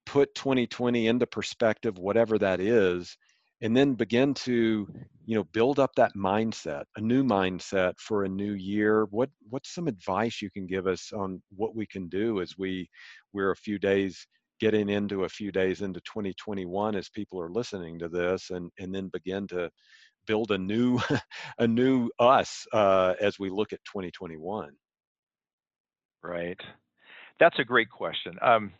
put 0.06 0.34
2020 0.34 1.06
into 1.06 1.26
perspective, 1.26 1.98
whatever 1.98 2.38
that 2.38 2.60
is, 2.60 3.16
and 3.60 3.76
then 3.76 3.94
begin 3.94 4.34
to, 4.34 4.86
you 5.26 5.34
know, 5.34 5.44
build 5.52 5.78
up 5.78 5.90
that 5.96 6.14
mindset, 6.16 6.84
a 6.96 7.00
new 7.00 7.24
mindset 7.24 7.94
for 7.98 8.24
a 8.24 8.28
new 8.28 8.52
year. 8.52 9.06
What 9.10 9.30
what's 9.50 9.74
some 9.74 9.88
advice 9.88 10.40
you 10.40 10.50
can 10.50 10.66
give 10.66 10.86
us 10.86 11.12
on 11.12 11.42
what 11.56 11.74
we 11.74 11.86
can 11.86 12.08
do 12.08 12.40
as 12.40 12.56
we 12.58 12.88
we're 13.32 13.52
a 13.52 13.56
few 13.56 13.78
days 13.78 14.26
getting 14.60 14.88
into 14.88 15.24
a 15.24 15.28
few 15.28 15.52
days 15.52 15.82
into 15.82 16.00
2021 16.00 16.96
as 16.96 17.08
people 17.08 17.40
are 17.40 17.50
listening 17.50 17.98
to 17.98 18.08
this 18.08 18.50
and 18.50 18.70
and 18.78 18.94
then 18.94 19.08
begin 19.08 19.46
to 19.48 19.70
build 20.26 20.50
a 20.50 20.58
new 20.58 20.98
a 21.58 21.66
new 21.66 22.10
us 22.18 22.66
uh, 22.72 23.14
as 23.20 23.38
we 23.38 23.50
look 23.50 23.72
at 23.72 23.84
2021 23.84 24.70
right 26.22 26.60
that's 27.38 27.58
a 27.58 27.64
great 27.64 27.90
question. 27.90 28.36
Um, 28.42 28.72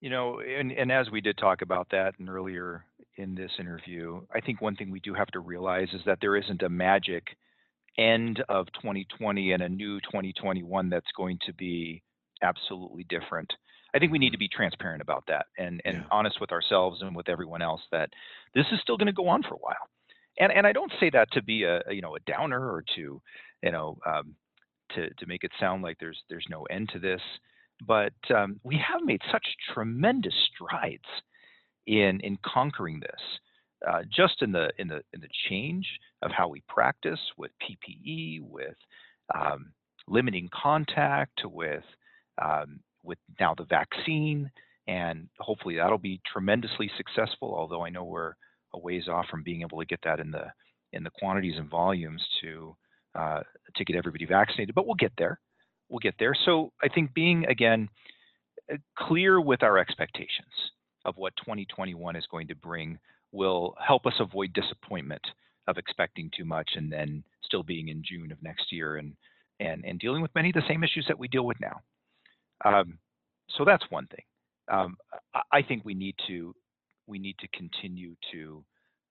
you 0.00 0.10
know, 0.10 0.40
and, 0.40 0.70
and 0.72 0.92
as 0.92 1.10
we 1.10 1.20
did 1.20 1.36
talk 1.38 1.62
about 1.62 1.88
that 1.90 2.14
in 2.20 2.28
earlier 2.28 2.84
in 3.18 3.34
this 3.34 3.50
interview, 3.58 4.20
I 4.34 4.40
think 4.40 4.60
one 4.60 4.76
thing 4.76 4.90
we 4.90 5.00
do 5.00 5.14
have 5.14 5.28
to 5.28 5.40
realize 5.40 5.88
is 5.92 6.00
that 6.06 6.18
there 6.20 6.36
isn't 6.36 6.62
a 6.62 6.68
magic 6.68 7.24
end 7.98 8.42
of 8.48 8.66
2020 8.80 9.52
and 9.52 9.62
a 9.62 9.68
new 9.68 10.00
2021 10.00 10.88
that's 10.88 11.10
going 11.16 11.38
to 11.46 11.52
be 11.52 12.02
absolutely 12.42 13.04
different. 13.08 13.52
I 13.94 13.98
think 13.98 14.12
we 14.12 14.18
need 14.18 14.30
to 14.30 14.38
be 14.38 14.48
transparent 14.48 15.02
about 15.02 15.24
that 15.28 15.46
and, 15.58 15.80
and 15.84 15.98
yeah. 15.98 16.02
honest 16.10 16.40
with 16.40 16.52
ourselves 16.52 17.02
and 17.02 17.16
with 17.16 17.28
everyone 17.28 17.62
else 17.62 17.80
that 17.90 18.10
this 18.54 18.66
is 18.72 18.80
still 18.82 18.96
going 18.96 19.06
to 19.06 19.12
go 19.12 19.28
on 19.28 19.42
for 19.42 19.54
a 19.54 19.58
while. 19.58 19.88
And 20.38 20.52
and 20.52 20.66
I 20.66 20.72
don't 20.72 20.92
say 21.00 21.10
that 21.10 21.32
to 21.32 21.42
be 21.42 21.64
a, 21.64 21.82
a 21.88 21.92
you 21.92 22.00
know 22.00 22.14
a 22.14 22.20
downer 22.20 22.60
or 22.60 22.84
to 22.94 23.20
you 23.62 23.72
know 23.72 23.98
um, 24.06 24.36
to 24.94 25.12
to 25.14 25.26
make 25.26 25.42
it 25.42 25.50
sound 25.58 25.82
like 25.82 25.98
there's 25.98 26.22
there's 26.28 26.46
no 26.48 26.62
end 26.64 26.90
to 26.92 27.00
this 27.00 27.20
but 27.86 28.14
um, 28.34 28.60
we 28.64 28.76
have 28.76 29.02
made 29.04 29.20
such 29.30 29.44
tremendous 29.72 30.34
strides 30.52 31.04
in 31.88 32.20
in 32.20 32.38
conquering 32.44 33.00
this. 33.00 33.20
Uh, 33.88 34.02
just 34.14 34.42
in 34.42 34.52
the 34.52 34.70
in 34.78 34.88
the 34.88 35.00
in 35.12 35.20
the 35.20 35.28
change 35.48 35.86
of 36.22 36.30
how 36.30 36.48
we 36.48 36.62
practice 36.68 37.20
with 37.36 37.50
PPE, 37.62 38.42
with 38.42 38.74
um, 39.34 39.72
limiting 40.08 40.48
contact, 40.52 41.40
with 41.44 41.84
um, 42.42 42.80
with 43.04 43.18
now 43.40 43.54
the 43.56 43.64
vaccine, 43.64 44.50
and 44.88 45.28
hopefully 45.38 45.76
that'll 45.76 45.98
be 45.98 46.20
tremendously 46.30 46.90
successful. 46.96 47.54
Although 47.56 47.84
I 47.84 47.90
know 47.90 48.04
we're 48.04 48.34
a 48.74 48.78
ways 48.78 49.08
off 49.08 49.26
from 49.30 49.42
being 49.44 49.62
able 49.62 49.78
to 49.78 49.86
get 49.86 50.00
that 50.04 50.20
in 50.20 50.30
the 50.30 50.46
in 50.92 51.04
the 51.04 51.10
quantities 51.18 51.54
and 51.56 51.70
volumes 51.70 52.22
to 52.40 52.76
uh, 53.14 53.40
to 53.76 53.84
get 53.84 53.96
everybody 53.96 54.26
vaccinated, 54.26 54.74
but 54.74 54.86
we'll 54.86 54.96
get 54.96 55.12
there. 55.18 55.38
We'll 55.88 56.00
get 56.00 56.16
there. 56.18 56.34
So 56.44 56.72
I 56.82 56.88
think 56.88 57.14
being 57.14 57.46
again 57.46 57.88
uh, 58.72 58.76
clear 58.98 59.40
with 59.40 59.62
our 59.62 59.78
expectations 59.78 60.72
of 61.04 61.16
what 61.16 61.36
2021 61.36 62.16
is 62.16 62.26
going 62.30 62.48
to 62.48 62.54
bring 62.54 62.98
will 63.32 63.74
help 63.84 64.06
us 64.06 64.14
avoid 64.20 64.52
disappointment 64.52 65.22
of 65.66 65.76
expecting 65.76 66.30
too 66.36 66.44
much 66.44 66.70
and 66.76 66.90
then 66.90 67.22
still 67.42 67.62
being 67.62 67.88
in 67.88 68.02
June 68.02 68.32
of 68.32 68.42
next 68.42 68.72
year 68.72 68.96
and 68.96 69.14
and 69.60 69.84
and 69.84 69.98
dealing 69.98 70.22
with 70.22 70.34
many 70.34 70.48
of 70.50 70.54
the 70.54 70.62
same 70.68 70.82
issues 70.82 71.04
that 71.08 71.18
we 71.18 71.28
deal 71.28 71.44
with 71.44 71.58
now. 71.60 71.80
Um, 72.64 72.98
so 73.56 73.64
that's 73.64 73.84
one 73.90 74.06
thing. 74.06 74.24
Um, 74.70 74.96
I, 75.52 75.62
think 75.62 75.84
we 75.84 75.94
need 75.94 76.14
to 76.26 76.54
we 77.06 77.18
need 77.18 77.36
to 77.38 77.48
continue 77.48 78.14
to 78.32 78.64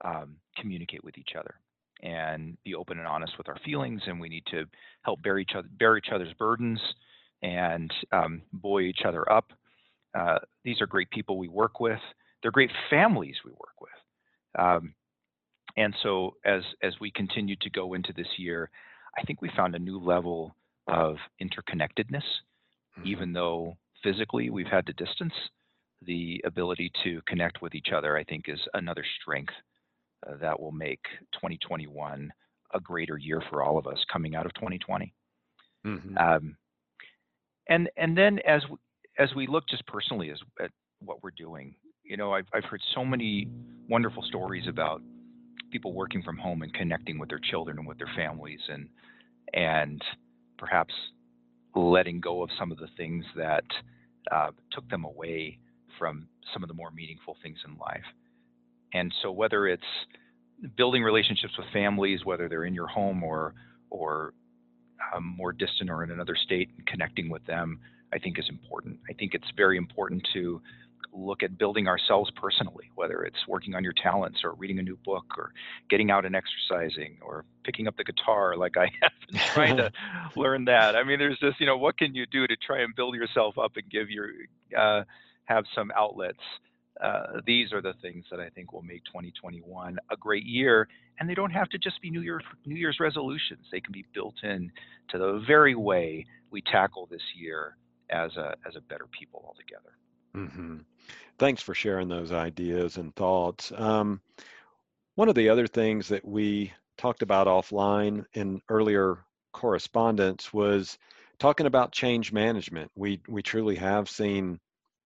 um, 0.05 0.35
communicate 0.55 1.03
with 1.03 1.17
each 1.17 1.31
other 1.37 1.55
and 2.03 2.57
be 2.63 2.75
open 2.75 2.99
and 2.99 3.07
honest 3.07 3.33
with 3.37 3.49
our 3.49 3.57
feelings, 3.65 4.01
and 4.05 4.19
we 4.19 4.29
need 4.29 4.43
to 4.51 4.65
help 5.01 5.21
bear 5.23 5.39
each 5.39 5.51
other 5.55 5.67
bear 5.79 5.97
each 5.97 6.09
other's 6.13 6.33
burdens 6.33 6.79
and 7.41 7.91
um, 8.11 8.41
buoy 8.53 8.89
each 8.89 9.01
other 9.05 9.29
up. 9.31 9.51
Uh, 10.13 10.39
these 10.63 10.81
are 10.81 10.87
great 10.87 11.09
people 11.09 11.37
we 11.37 11.47
work 11.47 11.79
with. 11.79 11.99
They're 12.41 12.51
great 12.51 12.71
families 12.89 13.35
we 13.43 13.51
work 13.51 13.81
with. 13.81 14.59
Um, 14.59 14.93
and 15.75 15.95
so 16.01 16.35
as 16.45 16.63
as 16.81 16.93
we 16.99 17.11
continue 17.11 17.55
to 17.61 17.69
go 17.69 17.93
into 17.93 18.13
this 18.13 18.27
year, 18.37 18.69
I 19.17 19.23
think 19.23 19.41
we 19.41 19.51
found 19.55 19.75
a 19.75 19.79
new 19.79 19.99
level 19.99 20.55
of 20.87 21.17
interconnectedness, 21.41 22.23
mm-hmm. 22.23 23.05
even 23.05 23.33
though 23.33 23.77
physically 24.03 24.49
we've 24.49 24.67
had 24.67 24.85
to 24.87 24.93
distance. 24.93 25.33
The 26.03 26.41
ability 26.45 26.91
to 27.03 27.21
connect 27.27 27.61
with 27.61 27.73
each 27.73 27.87
other, 27.95 28.15
I 28.15 28.23
think, 28.23 28.45
is 28.47 28.59
another 28.75 29.03
strength 29.19 29.53
uh, 30.27 30.37
that 30.41 30.59
will 30.59 30.71
make 30.71 31.01
2021 31.33 32.31
a 32.73 32.79
greater 32.79 33.17
year 33.17 33.41
for 33.49 33.63
all 33.63 33.77
of 33.79 33.87
us 33.87 33.97
coming 34.11 34.35
out 34.35 34.45
of 34.45 34.53
2020. 34.55 35.11
Mm-hmm. 35.85 36.17
Um, 36.17 36.57
and 37.69 37.89
and 37.97 38.17
then 38.17 38.39
as 38.47 38.61
we, 38.69 38.77
as 39.17 39.33
we 39.35 39.47
look 39.47 39.67
just 39.67 39.85
personally 39.87 40.29
as 40.31 40.39
at 40.61 40.71
what 40.99 41.23
we're 41.23 41.31
doing, 41.31 41.75
you 42.03 42.17
know, 42.17 42.33
I've 42.33 42.47
I've 42.53 42.63
heard 42.65 42.81
so 42.95 43.03
many 43.03 43.47
wonderful 43.89 44.23
stories 44.23 44.67
about 44.67 45.01
people 45.71 45.93
working 45.93 46.23
from 46.23 46.37
home 46.37 46.61
and 46.61 46.73
connecting 46.73 47.19
with 47.19 47.29
their 47.29 47.39
children 47.39 47.77
and 47.77 47.87
with 47.87 47.97
their 47.97 48.11
families 48.15 48.59
and 48.69 48.87
and 49.53 50.01
perhaps 50.57 50.93
letting 51.75 52.19
go 52.19 52.43
of 52.43 52.49
some 52.57 52.71
of 52.71 52.77
the 52.77 52.87
things 52.97 53.25
that 53.35 53.63
uh, 54.31 54.51
took 54.71 54.87
them 54.89 55.05
away 55.05 55.59
from 55.99 56.27
some 56.53 56.63
of 56.63 56.67
the 56.69 56.73
more 56.73 56.91
meaningful 56.91 57.37
things 57.43 57.57
in 57.65 57.77
life. 57.77 58.03
And 58.93 59.13
so 59.21 59.31
whether 59.31 59.67
it's 59.67 59.83
building 60.75 61.03
relationships 61.03 61.53
with 61.57 61.67
families, 61.71 62.21
whether 62.23 62.49
they're 62.49 62.65
in 62.65 62.73
your 62.73 62.87
home 62.87 63.23
or 63.23 63.53
or 63.89 64.33
um, 65.15 65.23
more 65.37 65.53
distant 65.53 65.89
or 65.89 66.03
in 66.03 66.11
another 66.11 66.35
state, 66.35 66.69
and 66.77 66.85
connecting 66.87 67.29
with 67.29 67.45
them, 67.45 67.79
I 68.13 68.19
think 68.19 68.39
is 68.39 68.49
important. 68.49 68.99
I 69.09 69.13
think 69.13 69.33
it's 69.33 69.51
very 69.55 69.77
important 69.77 70.27
to 70.33 70.61
look 71.13 71.43
at 71.43 71.57
building 71.57 71.87
ourselves 71.87 72.31
personally, 72.35 72.91
whether 72.95 73.23
it's 73.23 73.47
working 73.47 73.75
on 73.75 73.83
your 73.83 73.93
talents 73.93 74.41
or 74.43 74.53
reading 74.53 74.79
a 74.79 74.81
new 74.81 74.97
book 75.03 75.25
or 75.37 75.51
getting 75.89 76.11
out 76.11 76.25
and 76.25 76.35
exercising 76.35 77.17
or 77.21 77.45
picking 77.63 77.87
up 77.87 77.97
the 77.97 78.03
guitar 78.03 78.55
like 78.55 78.77
I 78.77 78.85
have 79.01 79.11
been 79.29 79.39
trying 79.53 79.77
to 79.77 79.91
learn 80.35 80.65
that. 80.65 80.95
I 80.95 81.03
mean, 81.03 81.19
there's 81.19 81.39
just, 81.39 81.59
you 81.59 81.65
know, 81.65 81.77
what 81.77 81.97
can 81.97 82.13
you 82.13 82.25
do 82.25 82.47
to 82.47 82.55
try 82.55 82.81
and 82.81 82.95
build 82.95 83.15
yourself 83.15 83.57
up 83.57 83.73
and 83.75 83.89
give 83.89 84.09
your, 84.09 84.29
uh, 84.77 85.03
have 85.45 85.65
some 85.73 85.91
outlets. 85.95 86.39
Uh, 87.01 87.41
these 87.45 87.73
are 87.73 87.81
the 87.81 87.93
things 88.01 88.25
that 88.31 88.39
I 88.39 88.49
think 88.49 88.73
will 88.73 88.81
make 88.81 89.03
2021 89.05 89.97
a 90.11 90.17
great 90.17 90.45
year, 90.45 90.87
and 91.19 91.29
they 91.29 91.35
don't 91.35 91.51
have 91.51 91.69
to 91.69 91.77
just 91.77 92.01
be 92.01 92.09
New 92.09 92.21
Year's 92.21 92.43
New 92.65 92.75
Year's 92.75 92.99
resolutions. 92.99 93.67
They 93.71 93.79
can 93.79 93.91
be 93.91 94.03
built 94.15 94.33
in 94.41 94.71
to 95.09 95.19
the 95.19 95.43
very 95.45 95.75
way 95.75 96.25
we 96.49 96.63
tackle 96.63 97.07
this 97.11 97.21
year 97.39 97.77
as 98.09 98.35
a 98.37 98.55
as 98.67 98.75
a 98.75 98.81
better 98.81 99.07
people 99.11 99.43
altogether. 99.45 99.97
Mm-hmm. 100.35 100.77
Thanks 101.39 101.61
for 101.61 101.73
sharing 101.73 102.07
those 102.07 102.31
ideas 102.31 102.97
and 102.97 103.15
thoughts. 103.15 103.71
Um, 103.75 104.21
one 105.15 105.29
of 105.29 105.35
the 105.35 105.49
other 105.49 105.67
things 105.67 106.09
that 106.09 106.25
we 106.25 106.73
talked 106.97 107.21
about 107.21 107.47
offline 107.47 108.25
in 108.33 108.61
earlier 108.69 109.19
correspondence 109.53 110.53
was 110.53 110.97
talking 111.39 111.65
about 111.65 111.91
change 111.91 112.31
management. 112.31 112.91
We 112.95 113.21
we 113.27 113.41
truly 113.41 113.75
have 113.75 114.09
seen 114.09 114.59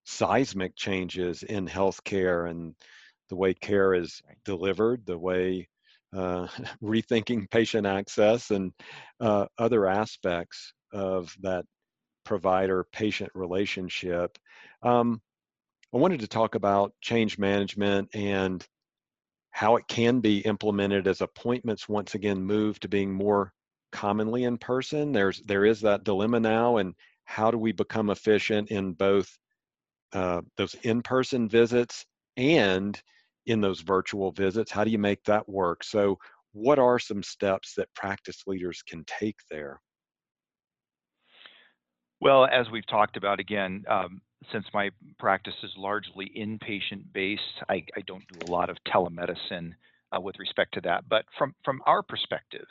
seismic 0.05 0.75
changes 0.75 1.43
in 1.43 1.67
healthcare 1.67 2.49
and 2.49 2.75
the 3.29 3.35
way 3.35 3.53
care 3.53 3.93
is 3.93 4.21
delivered, 4.43 5.05
the 5.05 5.17
way 5.17 5.69
uh, 6.15 6.47
rethinking 6.83 7.49
patient 7.49 7.87
access 7.87 8.51
and 8.51 8.73
uh, 9.19 9.45
other 9.57 9.87
aspects 9.87 10.73
of 10.91 11.33
that 11.41 11.65
provider 12.23 12.85
patient 12.91 13.31
relationship. 13.33 14.37
Um, 14.83 15.21
I 15.93 15.97
wanted 15.97 16.21
to 16.21 16.27
talk 16.27 16.55
about 16.55 16.93
change 17.01 17.37
management 17.37 18.09
and 18.13 18.65
how 19.51 19.75
it 19.75 19.87
can 19.87 20.21
be 20.21 20.39
implemented 20.39 21.07
as 21.07 21.21
appointments 21.21 21.89
once 21.89 22.15
again 22.15 22.41
move 22.41 22.79
to 22.79 22.87
being 22.87 23.13
more 23.13 23.53
commonly 23.91 24.45
in 24.45 24.57
person. 24.57 25.11
There's 25.11 25.41
there 25.41 25.65
is 25.65 25.81
that 25.81 26.03
dilemma 26.03 26.39
now, 26.39 26.77
and 26.77 26.95
how 27.25 27.51
do 27.51 27.57
we 27.57 27.71
become 27.71 28.09
efficient 28.09 28.69
in 28.69 28.93
both 28.93 29.37
uh, 30.13 30.41
those 30.57 30.75
in-person 30.83 31.47
visits 31.47 32.05
and 32.37 33.01
in 33.45 33.61
those 33.61 33.81
virtual 33.81 34.31
visits? 34.31 34.71
How 34.71 34.83
do 34.83 34.91
you 34.91 34.99
make 34.99 35.23
that 35.25 35.47
work? 35.47 35.83
So, 35.83 36.17
what 36.53 36.79
are 36.79 36.99
some 36.99 37.23
steps 37.23 37.73
that 37.75 37.93
practice 37.93 38.43
leaders 38.47 38.81
can 38.81 39.03
take 39.05 39.37
there? 39.49 39.81
Well, 42.21 42.45
as 42.45 42.69
we've 42.71 42.85
talked 42.85 43.17
about 43.17 43.39
again, 43.39 43.83
um, 43.89 44.21
since 44.51 44.65
my 44.75 44.91
practice 45.17 45.55
is 45.63 45.71
largely 45.75 46.31
inpatient 46.37 47.11
based, 47.13 47.41
I, 47.67 47.83
I 47.97 48.01
don't 48.05 48.27
do 48.27 48.43
a 48.43 48.45
lot 48.45 48.69
of 48.69 48.77
telemedicine 48.87 49.71
uh, 50.15 50.21
with 50.21 50.37
respect 50.37 50.75
to 50.75 50.81
that. 50.81 51.09
But 51.09 51.25
from 51.35 51.55
from 51.65 51.81
our 51.87 52.03
perspective, 52.03 52.67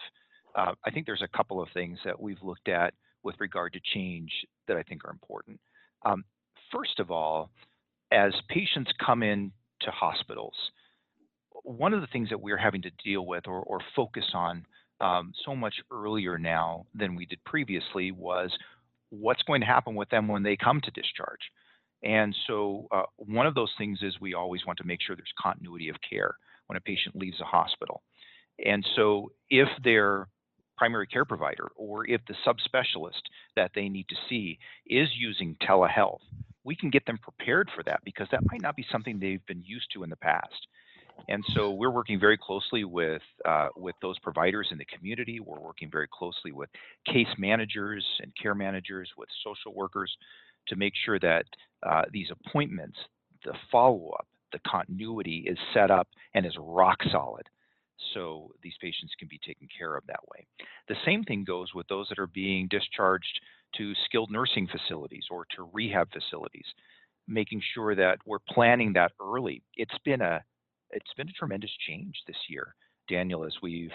uh, 0.54 0.72
I 0.86 0.90
think 0.92 1.04
there's 1.04 1.22
a 1.22 1.36
couple 1.36 1.60
of 1.60 1.68
things 1.74 1.98
that 2.04 2.18
we've 2.18 2.42
looked 2.42 2.68
at 2.68 2.94
with 3.24 3.34
regard 3.40 3.72
to 3.72 3.80
change 3.92 4.30
that 4.68 4.76
I 4.76 4.84
think 4.84 5.04
are 5.04 5.10
important. 5.10 5.58
Um, 6.04 6.24
first 6.72 7.00
of 7.00 7.10
all, 7.10 7.50
as 8.12 8.32
patients 8.48 8.92
come 9.04 9.24
in 9.24 9.50
to 9.80 9.90
hospitals, 9.90 10.54
one 11.64 11.92
of 11.92 12.00
the 12.02 12.06
things 12.06 12.28
that 12.28 12.40
we're 12.40 12.56
having 12.56 12.82
to 12.82 12.90
deal 13.04 13.26
with 13.26 13.48
or, 13.48 13.62
or 13.62 13.80
focus 13.96 14.26
on 14.32 14.64
um, 15.00 15.32
so 15.44 15.56
much 15.56 15.74
earlier 15.90 16.38
now 16.38 16.86
than 16.94 17.16
we 17.16 17.26
did 17.26 17.42
previously 17.44 18.12
was 18.12 18.50
what's 19.10 19.42
going 19.42 19.60
to 19.60 19.66
happen 19.66 19.94
with 19.94 20.08
them 20.08 20.28
when 20.28 20.42
they 20.42 20.56
come 20.56 20.80
to 20.80 20.90
discharge. 20.90 21.40
And 22.02 22.34
so, 22.46 22.86
uh, 22.90 23.02
one 23.16 23.46
of 23.46 23.54
those 23.54 23.72
things 23.76 23.98
is 24.02 24.20
we 24.20 24.34
always 24.34 24.64
want 24.66 24.78
to 24.78 24.86
make 24.86 25.02
sure 25.02 25.14
there's 25.14 25.32
continuity 25.38 25.90
of 25.90 25.96
care 26.08 26.34
when 26.66 26.76
a 26.78 26.80
patient 26.80 27.14
leaves 27.14 27.40
a 27.40 27.44
hospital. 27.44 28.02
And 28.64 28.86
so, 28.96 29.32
if 29.50 29.68
their 29.84 30.28
primary 30.78 31.06
care 31.06 31.26
provider 31.26 31.68
or 31.76 32.08
if 32.08 32.22
the 32.26 32.34
subspecialist 32.46 33.20
that 33.54 33.70
they 33.74 33.90
need 33.90 34.08
to 34.08 34.16
see 34.30 34.58
is 34.86 35.08
using 35.14 35.54
telehealth, 35.62 36.20
we 36.64 36.74
can 36.74 36.88
get 36.88 37.04
them 37.04 37.18
prepared 37.18 37.68
for 37.76 37.82
that 37.82 38.00
because 38.02 38.28
that 38.30 38.40
might 38.50 38.62
not 38.62 38.76
be 38.76 38.86
something 38.90 39.18
they've 39.18 39.44
been 39.46 39.62
used 39.62 39.88
to 39.92 40.04
in 40.04 40.10
the 40.10 40.16
past. 40.16 40.66
And 41.28 41.44
so 41.54 41.70
we're 41.70 41.90
working 41.90 42.18
very 42.18 42.36
closely 42.36 42.84
with 42.84 43.22
uh, 43.44 43.68
with 43.76 43.94
those 44.02 44.18
providers 44.18 44.68
in 44.70 44.78
the 44.78 44.84
community. 44.86 45.40
We're 45.40 45.60
working 45.60 45.90
very 45.90 46.08
closely 46.12 46.52
with 46.52 46.68
case 47.06 47.28
managers 47.38 48.04
and 48.20 48.32
care 48.40 48.54
managers, 48.54 49.10
with 49.16 49.28
social 49.44 49.74
workers, 49.74 50.10
to 50.68 50.76
make 50.76 50.94
sure 51.04 51.18
that 51.20 51.44
uh, 51.88 52.02
these 52.12 52.30
appointments, 52.30 52.98
the 53.44 53.54
follow 53.70 54.10
up, 54.10 54.26
the 54.52 54.60
continuity 54.66 55.44
is 55.46 55.58
set 55.72 55.90
up 55.90 56.08
and 56.34 56.44
is 56.44 56.56
rock 56.58 56.98
solid. 57.10 57.46
So 58.14 58.50
these 58.62 58.74
patients 58.80 59.12
can 59.18 59.28
be 59.28 59.38
taken 59.46 59.68
care 59.76 59.96
of 59.96 60.06
that 60.06 60.20
way. 60.34 60.46
The 60.88 60.96
same 61.04 61.22
thing 61.22 61.44
goes 61.44 61.74
with 61.74 61.86
those 61.88 62.08
that 62.08 62.18
are 62.18 62.26
being 62.26 62.66
discharged 62.68 63.40
to 63.76 63.92
skilled 64.04 64.30
nursing 64.30 64.66
facilities 64.66 65.24
or 65.30 65.44
to 65.56 65.68
rehab 65.72 66.08
facilities, 66.12 66.64
making 67.28 67.62
sure 67.74 67.94
that 67.94 68.18
we're 68.26 68.38
planning 68.48 68.94
that 68.94 69.12
early. 69.20 69.62
It's 69.76 69.98
been 70.04 70.22
a 70.22 70.42
it's 70.92 71.12
been 71.16 71.28
a 71.28 71.32
tremendous 71.32 71.70
change 71.86 72.14
this 72.26 72.36
year, 72.48 72.74
Daniel, 73.08 73.44
as 73.44 73.54
we've 73.62 73.92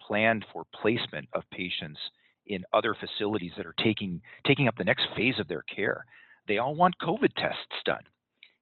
planned 0.00 0.44
for 0.52 0.64
placement 0.80 1.28
of 1.32 1.42
patients 1.50 1.98
in 2.46 2.64
other 2.72 2.94
facilities 2.94 3.52
that 3.56 3.66
are 3.66 3.74
taking 3.82 4.20
taking 4.46 4.68
up 4.68 4.76
the 4.76 4.84
next 4.84 5.06
phase 5.16 5.38
of 5.38 5.48
their 5.48 5.62
care. 5.62 6.04
They 6.46 6.58
all 6.58 6.74
want 6.74 6.94
COVID 7.00 7.34
tests 7.36 7.82
done. 7.84 8.02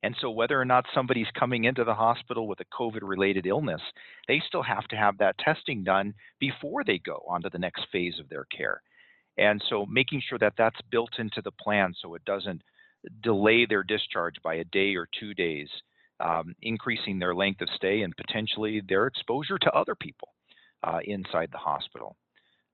And 0.04 0.16
so 0.20 0.30
whether 0.30 0.60
or 0.60 0.64
not 0.64 0.84
somebody's 0.94 1.30
coming 1.38 1.64
into 1.64 1.84
the 1.84 1.94
hospital 1.94 2.48
with 2.48 2.58
a 2.60 2.64
COVID 2.76 3.02
related 3.02 3.46
illness, 3.46 3.80
they 4.26 4.42
still 4.46 4.62
have 4.62 4.86
to 4.88 4.96
have 4.96 5.18
that 5.18 5.38
testing 5.38 5.84
done 5.84 6.14
before 6.40 6.82
they 6.84 6.98
go 6.98 7.22
on 7.28 7.42
to 7.42 7.50
the 7.50 7.58
next 7.58 7.86
phase 7.92 8.18
of 8.18 8.28
their 8.28 8.46
care. 8.56 8.82
And 9.38 9.62
so 9.68 9.86
making 9.86 10.22
sure 10.28 10.38
that 10.38 10.54
that's 10.58 10.80
built 10.90 11.18
into 11.18 11.40
the 11.42 11.52
plan 11.52 11.94
so 12.00 12.14
it 12.14 12.24
doesn't 12.24 12.62
delay 13.22 13.64
their 13.64 13.84
discharge 13.84 14.36
by 14.42 14.54
a 14.54 14.64
day 14.64 14.94
or 14.96 15.08
two 15.18 15.34
days, 15.34 15.68
um, 16.22 16.54
increasing 16.62 17.18
their 17.18 17.34
length 17.34 17.60
of 17.60 17.68
stay 17.76 18.02
and 18.02 18.16
potentially 18.16 18.80
their 18.88 19.06
exposure 19.06 19.58
to 19.58 19.72
other 19.72 19.94
people 19.94 20.28
uh, 20.84 21.00
inside 21.04 21.48
the 21.52 21.58
hospital. 21.58 22.16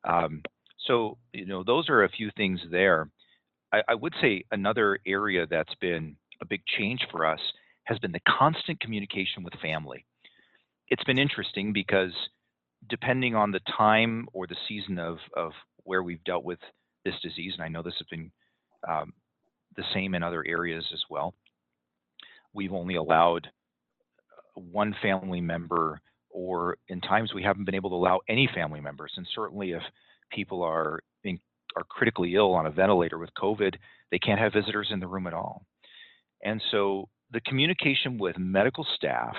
Um, 0.05 0.43
so, 0.87 1.19
you 1.33 1.47
know, 1.47 1.65
those 1.65 1.89
are 1.89 2.05
a 2.05 2.09
few 2.09 2.31
things 2.37 2.61
there. 2.71 3.09
I, 3.73 3.83
I 3.89 3.95
would 3.95 4.15
say 4.21 4.45
another 4.53 4.99
area 5.07 5.47
that's 5.47 5.75
been 5.81 6.17
a 6.41 6.47
big 6.47 6.63
change 6.79 7.01
for 7.11 7.27
us 7.27 7.41
has 7.85 7.99
been 7.99 8.13
the 8.13 8.21
constant 8.29 8.81
communication 8.81 9.43
with 9.43 9.55
family. 9.61 10.05
It's 10.89 11.05
been 11.05 11.19
interesting 11.19 11.73
because 11.73 12.13
depending 12.89 13.35
on 13.35 13.51
the 13.51 13.61
time 13.77 14.29
or 14.33 14.47
the 14.47 14.57
season 14.69 14.99
of, 14.99 15.19
of 15.37 15.53
where 15.85 16.03
we've 16.03 16.23
dealt 16.25 16.45
with 16.45 16.61
this 17.05 17.15
disease, 17.23 17.55
and 17.55 17.65
I 17.65 17.69
know 17.69 17.83
this 17.83 17.95
has 17.99 18.07
been 18.11 18.31
um, 18.89 19.13
the 19.77 19.85
same 19.95 20.15
in 20.15 20.23
other 20.23 20.45
areas 20.47 20.85
as 20.93 21.01
well, 21.11 21.35
we've 22.59 22.73
only 22.73 22.97
allowed 22.97 23.47
uh, 23.47 24.61
one 24.61 24.95
family 25.01 25.41
member, 25.41 26.01
or 26.29 26.77
in 26.89 27.01
times 27.01 27.33
we 27.33 27.43
haven't 27.43 27.65
been 27.65 27.77
able 27.77 27.91
to 27.91 27.97
allow 27.97 28.19
any 28.29 28.51
family 28.53 28.81
members. 28.81 29.13
And 29.17 29.27
certainly, 29.33 29.71
if 29.71 29.83
people 30.31 30.63
are 30.63 31.01
being, 31.23 31.39
are 31.77 31.85
critically 31.85 32.35
ill 32.35 32.53
on 32.55 32.67
a 32.67 32.71
ventilator 32.71 33.17
with 33.17 33.31
COVID, 33.41 33.77
they 34.11 34.19
can't 34.19 34.41
have 34.41 34.53
visitors 34.53 34.89
in 34.91 34.99
the 34.99 35.07
room 35.07 35.29
at 35.29 35.35
all. 35.35 35.63
And 36.45 36.61
so, 36.73 37.09
the 37.31 37.41
communication 37.43 38.19
with 38.19 38.37
medical 38.39 38.85
staff 38.97 39.37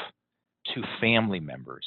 to 0.73 0.81
family 1.01 1.39
members 1.41 1.85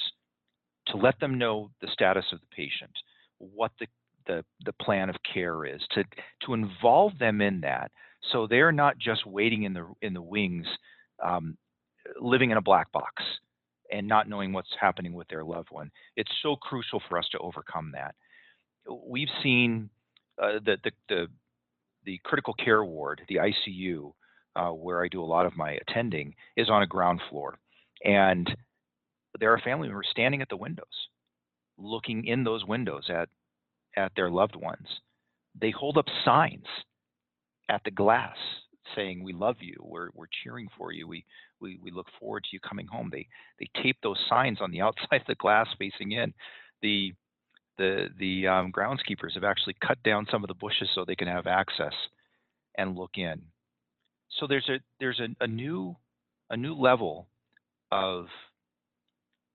to 0.89 0.97
let 0.97 1.19
them 1.19 1.39
know 1.39 1.71
the 1.81 1.89
status 1.93 2.25
of 2.33 2.41
the 2.41 2.55
patient, 2.55 2.93
what 3.39 3.73
the 3.81 3.87
the, 4.27 4.45
the 4.65 4.73
plan 4.75 5.11
of 5.11 5.17
care 5.35 5.65
is, 5.65 5.81
to 5.93 6.05
to 6.45 6.55
involve 6.55 7.19
them 7.19 7.41
in 7.41 7.61
that, 7.63 7.91
so 8.31 8.47
they're 8.47 8.71
not 8.71 8.99
just 8.99 9.27
waiting 9.27 9.65
in 9.65 9.73
the 9.73 9.87
in 10.03 10.15
the 10.15 10.23
wings, 10.23 10.67
um, 11.23 11.57
living 12.21 12.51
in 12.51 12.57
a 12.57 12.63
black 12.63 12.91
box 12.93 13.23
and 13.91 14.07
not 14.07 14.29
knowing 14.29 14.53
what's 14.53 14.75
happening 14.81 15.13
with 15.13 15.29
their 15.29 15.45
loved 15.45 15.69
one. 15.71 15.91
It's 16.17 16.31
so 16.43 16.57
crucial 16.57 17.03
for 17.09 17.19
us 17.19 17.27
to 17.33 17.39
overcome 17.39 17.93
that. 17.93 18.15
We've 19.07 19.29
seen 19.43 19.91
uh, 20.43 20.59
the, 20.65 20.77
the, 20.83 20.91
the 21.09 21.27
the 22.05 22.21
critical 22.25 22.55
care 22.55 22.85
ward, 22.85 23.23
the 23.29 23.37
ICU, 23.37 24.13
uh, 24.57 24.71
where 24.71 25.05
I 25.05 25.09
do 25.09 25.23
a 25.23 25.25
lot 25.25 25.47
of 25.47 25.57
my 25.57 25.79
attending, 25.87 26.35
is 26.57 26.69
on 26.69 26.83
a 26.83 26.87
ground 26.87 27.21
floor, 27.31 27.59
and 28.05 28.51
there 29.39 29.53
are 29.53 29.61
family 29.61 29.87
members 29.87 30.09
standing 30.11 30.43
at 30.43 30.49
the 30.49 30.57
windows, 30.57 31.09
looking 31.79 32.27
in 32.27 32.45
those 32.45 32.65
windows 32.65 33.09
at 33.09 33.29
at 33.97 34.13
their 34.17 34.31
loved 34.31 34.57
ones. 34.57 34.89
They 35.61 35.71
hold 35.71 35.99
up 35.99 36.07
signs 36.25 36.67
at 37.69 37.83
the 37.85 37.91
glass 37.91 38.37
saying, 38.95 39.23
"We 39.23 39.33
love 39.33 39.57
you. 39.61 39.77
We're 39.81 40.09
we're 40.15 40.27
cheering 40.43 40.69
for 40.77 40.93
you. 40.93 41.07
We 41.07 41.25
we 41.61 41.79
we 41.83 41.91
look 41.91 42.07
forward 42.19 42.45
to 42.45 42.51
you 42.53 42.61
coming 42.61 42.87
home." 42.87 43.11
They 43.13 43.27
they 43.59 43.69
tape 43.83 43.97
those 44.03 44.19
signs 44.29 44.61
on 44.61 44.71
the 44.71 44.81
outside 44.87 45.21
of 45.21 45.27
the 45.27 45.35
glass 45.37 45.69
facing 45.79 46.13
in. 46.13 46.33
The 46.83 47.13
the 47.79 48.09
the 48.19 48.47
um, 48.47 48.73
groundskeepers 48.73 49.35
have 49.35 49.45
actually 49.45 49.77
cut 49.87 50.03
down 50.03 50.27
some 50.31 50.45
of 50.45 50.49
the 50.49 50.55
bushes 50.55 50.89
so 50.95 51.05
they 51.05 51.17
can 51.17 51.29
have 51.29 51.47
access 51.47 51.95
and 52.77 52.97
look 52.97 53.13
in. 53.17 53.43
So 54.39 54.47
there's 54.47 54.69
a 54.69 54.79
there's 55.01 55.21
a, 55.21 55.45
a 55.45 55.47
new 55.47 55.97
a 56.51 56.57
new 56.57 56.75
level 56.75 57.29
of 57.91 58.27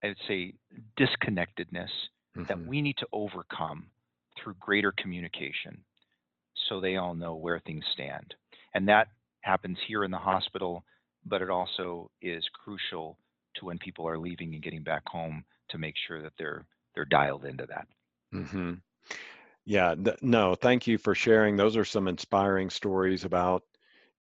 I'd 0.03 0.15
say 0.27 0.53
disconnectedness 0.97 1.89
mm-hmm. 2.35 2.43
that 2.47 2.65
we 2.65 2.81
need 2.81 2.97
to 2.97 3.07
overcome 3.11 3.87
through 4.37 4.55
greater 4.59 4.93
communication 4.97 5.79
so 6.67 6.79
they 6.79 6.97
all 6.97 7.15
know 7.15 7.35
where 7.35 7.59
things 7.59 7.83
stand. 7.93 8.35
And 8.73 8.87
that 8.87 9.07
happens 9.47 9.77
here 9.87 10.03
in 10.03 10.11
the 10.11 10.17
hospital, 10.17 10.83
but 11.25 11.41
it 11.41 11.49
also 11.49 12.11
is 12.21 12.43
crucial 12.53 13.17
to 13.55 13.65
when 13.65 13.79
people 13.79 14.07
are 14.07 14.19
leaving 14.19 14.53
and 14.53 14.63
getting 14.63 14.83
back 14.83 15.03
home 15.07 15.43
to 15.69 15.77
make 15.77 15.95
sure 16.07 16.21
that 16.21 16.33
they're 16.37 16.65
they're 16.93 17.05
dialed 17.05 17.45
into 17.45 17.65
that. 17.67 17.87
Mm-hmm. 18.33 18.73
Yeah, 19.65 19.95
th- 19.95 20.21
no, 20.21 20.55
thank 20.55 20.87
you 20.87 20.97
for 20.97 21.15
sharing. 21.15 21.55
Those 21.55 21.77
are 21.77 21.85
some 21.85 22.07
inspiring 22.07 22.69
stories 22.69 23.25
about 23.25 23.63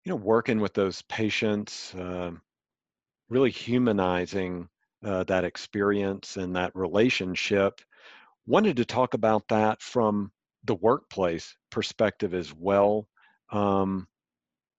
you 0.03 0.11
know 0.11 0.15
working 0.17 0.59
with 0.59 0.73
those 0.73 1.01
patients, 1.03 1.93
uh, 1.95 2.31
really 3.29 3.51
humanizing 3.51 4.69
uh, 5.03 5.23
that 5.25 5.45
experience 5.45 6.37
and 6.37 6.55
that 6.55 6.75
relationship. 6.75 7.81
Wanted 8.47 8.77
to 8.77 8.85
talk 8.85 9.13
about 9.13 9.47
that 9.49 9.81
from 9.81 10.31
the 10.65 10.75
workplace 10.75 11.55
perspective 11.71 12.33
as 12.33 12.53
well. 12.53 13.07
Um, 13.51 14.07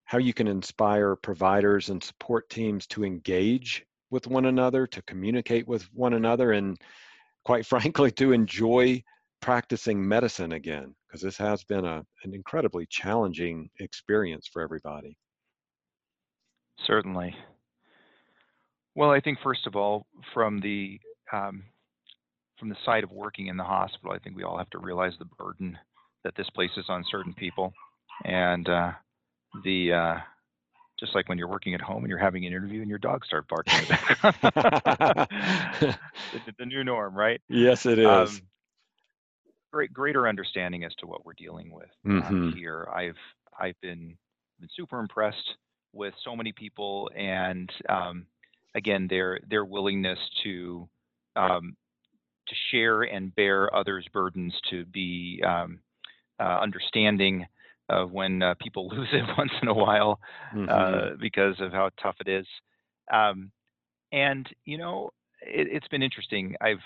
how 0.07 0.17
you 0.17 0.33
can 0.33 0.47
inspire 0.47 1.17
providers 1.17 1.89
and 1.89 2.01
support 2.01 2.49
teams 2.49 2.87
to 2.87 3.03
engage 3.03 3.85
with 4.09 4.25
one 4.25 4.45
another, 4.45 4.87
to 4.87 5.01
communicate 5.01 5.67
with 5.67 5.83
one 5.93 6.13
another, 6.13 6.53
and 6.53 6.77
quite 7.43 7.65
frankly, 7.67 8.09
to 8.11 8.31
enjoy 8.31 9.03
practicing 9.41 10.05
medicine 10.05 10.53
again, 10.53 10.95
because 11.05 11.21
this 11.21 11.37
has 11.37 11.63
been 11.65 11.85
a, 11.85 12.03
an 12.23 12.33
incredibly 12.33 12.87
challenging 12.89 13.69
experience 13.81 14.47
for 14.51 14.61
everybody. 14.61 15.17
Certainly. 16.85 17.35
Well, 18.95 19.11
I 19.11 19.19
think 19.19 19.39
first 19.43 19.67
of 19.67 19.75
all, 19.75 20.07
from 20.33 20.61
the 20.61 20.99
um, 21.33 21.63
from 22.57 22.69
the 22.69 22.77
side 22.85 23.03
of 23.03 23.11
working 23.11 23.47
in 23.47 23.57
the 23.57 23.63
hospital, 23.63 24.13
I 24.13 24.19
think 24.19 24.37
we 24.37 24.43
all 24.43 24.57
have 24.57 24.69
to 24.69 24.79
realize 24.79 25.13
the 25.19 25.25
burden 25.37 25.77
that 26.23 26.33
this 26.37 26.49
places 26.51 26.85
on 26.87 27.03
certain 27.11 27.33
people, 27.33 27.73
and 28.23 28.67
uh, 28.69 28.91
the 29.63 29.93
uh, 29.93 30.17
just 30.99 31.13
like 31.15 31.29
when 31.29 31.37
you're 31.37 31.47
working 31.47 31.73
at 31.73 31.81
home 31.81 32.03
and 32.03 32.09
you're 32.09 32.17
having 32.17 32.45
an 32.45 32.53
interview 32.53 32.81
and 32.81 32.89
your 32.89 32.99
dog 32.99 33.25
start 33.25 33.47
barking. 33.47 33.87
the, 34.51 35.97
the, 36.57 36.65
new 36.65 36.83
norm, 36.83 37.15
right? 37.15 37.39
Yes, 37.49 37.85
it 37.85 37.99
is. 37.99 38.07
Um, 38.07 38.41
great, 39.71 39.93
greater 39.93 40.27
understanding 40.27 40.83
as 40.83 40.93
to 40.95 41.07
what 41.07 41.25
we're 41.25 41.33
dealing 41.33 41.71
with 41.71 41.89
um, 42.05 42.21
mm-hmm. 42.21 42.49
here. 42.57 42.87
I've 42.93 43.17
I've 43.59 43.79
been 43.81 44.17
been 44.59 44.69
super 44.75 44.99
impressed 44.99 45.55
with 45.93 46.13
so 46.23 46.35
many 46.35 46.51
people 46.51 47.09
and 47.15 47.71
um, 47.89 48.25
again 48.75 49.07
their 49.07 49.39
their 49.47 49.65
willingness 49.65 50.19
to 50.43 50.89
um, 51.35 51.75
to 52.47 52.55
share 52.71 53.03
and 53.03 53.35
bear 53.35 53.73
others' 53.75 54.07
burdens, 54.13 54.53
to 54.69 54.85
be 54.85 55.43
um, 55.45 55.79
uh, 56.39 56.59
understanding 56.61 57.45
of 57.89 58.11
when 58.11 58.41
uh, 58.41 58.55
people 58.61 58.87
lose 58.91 59.09
it 59.11 59.23
once 59.37 59.51
in 59.61 59.67
a 59.67 59.73
while 59.73 60.19
mm-hmm. 60.55 60.69
uh, 60.69 61.15
because 61.19 61.55
of 61.59 61.71
how 61.71 61.89
tough 62.01 62.15
it 62.19 62.27
is. 62.27 62.45
Um, 63.11 63.51
and 64.11 64.47
you 64.65 64.77
know, 64.77 65.11
it, 65.41 65.67
it's 65.71 65.87
been 65.87 66.03
interesting. 66.03 66.55
I've 66.61 66.77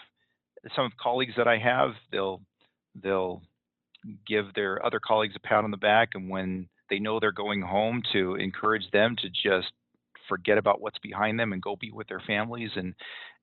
some 0.75 0.91
colleagues 1.01 1.33
that 1.37 1.47
I 1.47 1.57
have, 1.57 1.91
they'll 2.11 2.41
they'll 3.01 3.41
give 4.27 4.53
their 4.55 4.83
other 4.85 4.99
colleagues 4.99 5.35
a 5.35 5.39
pat 5.39 5.63
on 5.63 5.71
the 5.71 5.77
back, 5.77 6.09
and 6.13 6.29
when 6.29 6.67
they 6.89 6.99
know 6.99 7.19
they're 7.19 7.31
going 7.31 7.61
home, 7.61 8.01
to 8.13 8.35
encourage 8.35 8.89
them 8.91 9.15
to 9.21 9.29
just 9.29 9.71
forget 10.27 10.57
about 10.57 10.81
what's 10.81 10.99
behind 10.99 11.39
them 11.39 11.51
and 11.51 11.61
go 11.61 11.75
be 11.75 11.91
with 11.91 12.07
their 12.07 12.21
families 12.25 12.69
and 12.75 12.93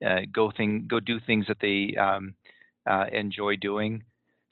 uh, 0.07 0.21
go 0.33 0.53
thing 0.57 0.87
go 0.89 1.01
do 1.01 1.19
things 1.27 1.47
that 1.49 1.59
they 1.61 1.95
um, 1.97 2.35
uh, 2.89 3.07
enjoy 3.13 3.57
doing. 3.57 4.03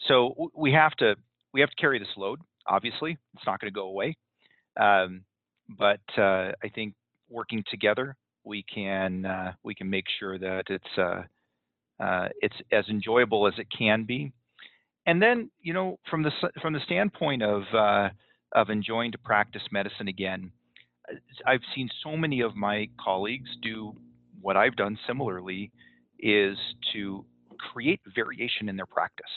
So 0.08 0.50
we 0.54 0.72
have 0.72 0.92
to 0.96 1.16
we 1.52 1.60
have 1.60 1.70
to 1.70 1.76
carry 1.76 1.98
this 1.98 2.08
load. 2.16 2.40
Obviously, 2.68 3.16
it's 3.34 3.46
not 3.46 3.60
going 3.60 3.72
to 3.72 3.74
go 3.74 3.88
away, 3.88 4.16
um, 4.78 5.22
but 5.78 6.00
uh, 6.18 6.52
I 6.62 6.68
think 6.74 6.94
working 7.28 7.64
together 7.70 8.16
we 8.44 8.64
can 8.72 9.24
uh, 9.26 9.52
we 9.64 9.74
can 9.74 9.90
make 9.90 10.04
sure 10.18 10.38
that 10.38 10.64
it's 10.68 10.98
uh, 10.98 11.22
uh, 12.02 12.28
it's 12.40 12.56
as 12.72 12.84
enjoyable 12.88 13.46
as 13.46 13.54
it 13.58 13.66
can 13.76 14.04
be. 14.04 14.32
And 15.06 15.20
then 15.22 15.50
you 15.60 15.72
know 15.72 15.98
from 16.10 16.22
the 16.22 16.30
from 16.60 16.72
the 16.72 16.80
standpoint 16.84 17.42
of 17.42 17.62
of 18.52 18.70
enjoying 18.70 19.12
to 19.12 19.18
practice 19.18 19.62
medicine 19.72 20.08
again 20.08 20.52
I've 21.46 21.60
seen 21.74 21.88
so 22.02 22.16
many 22.16 22.40
of 22.40 22.56
my 22.56 22.88
colleagues 23.00 23.50
do 23.62 23.94
what 24.40 24.56
I've 24.56 24.76
done 24.76 24.98
similarly 25.06 25.70
is 26.18 26.56
to 26.92 27.24
create 27.72 28.00
variation 28.14 28.68
in 28.68 28.76
their 28.76 28.86
practice. 28.86 29.30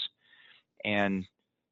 And 0.85 1.25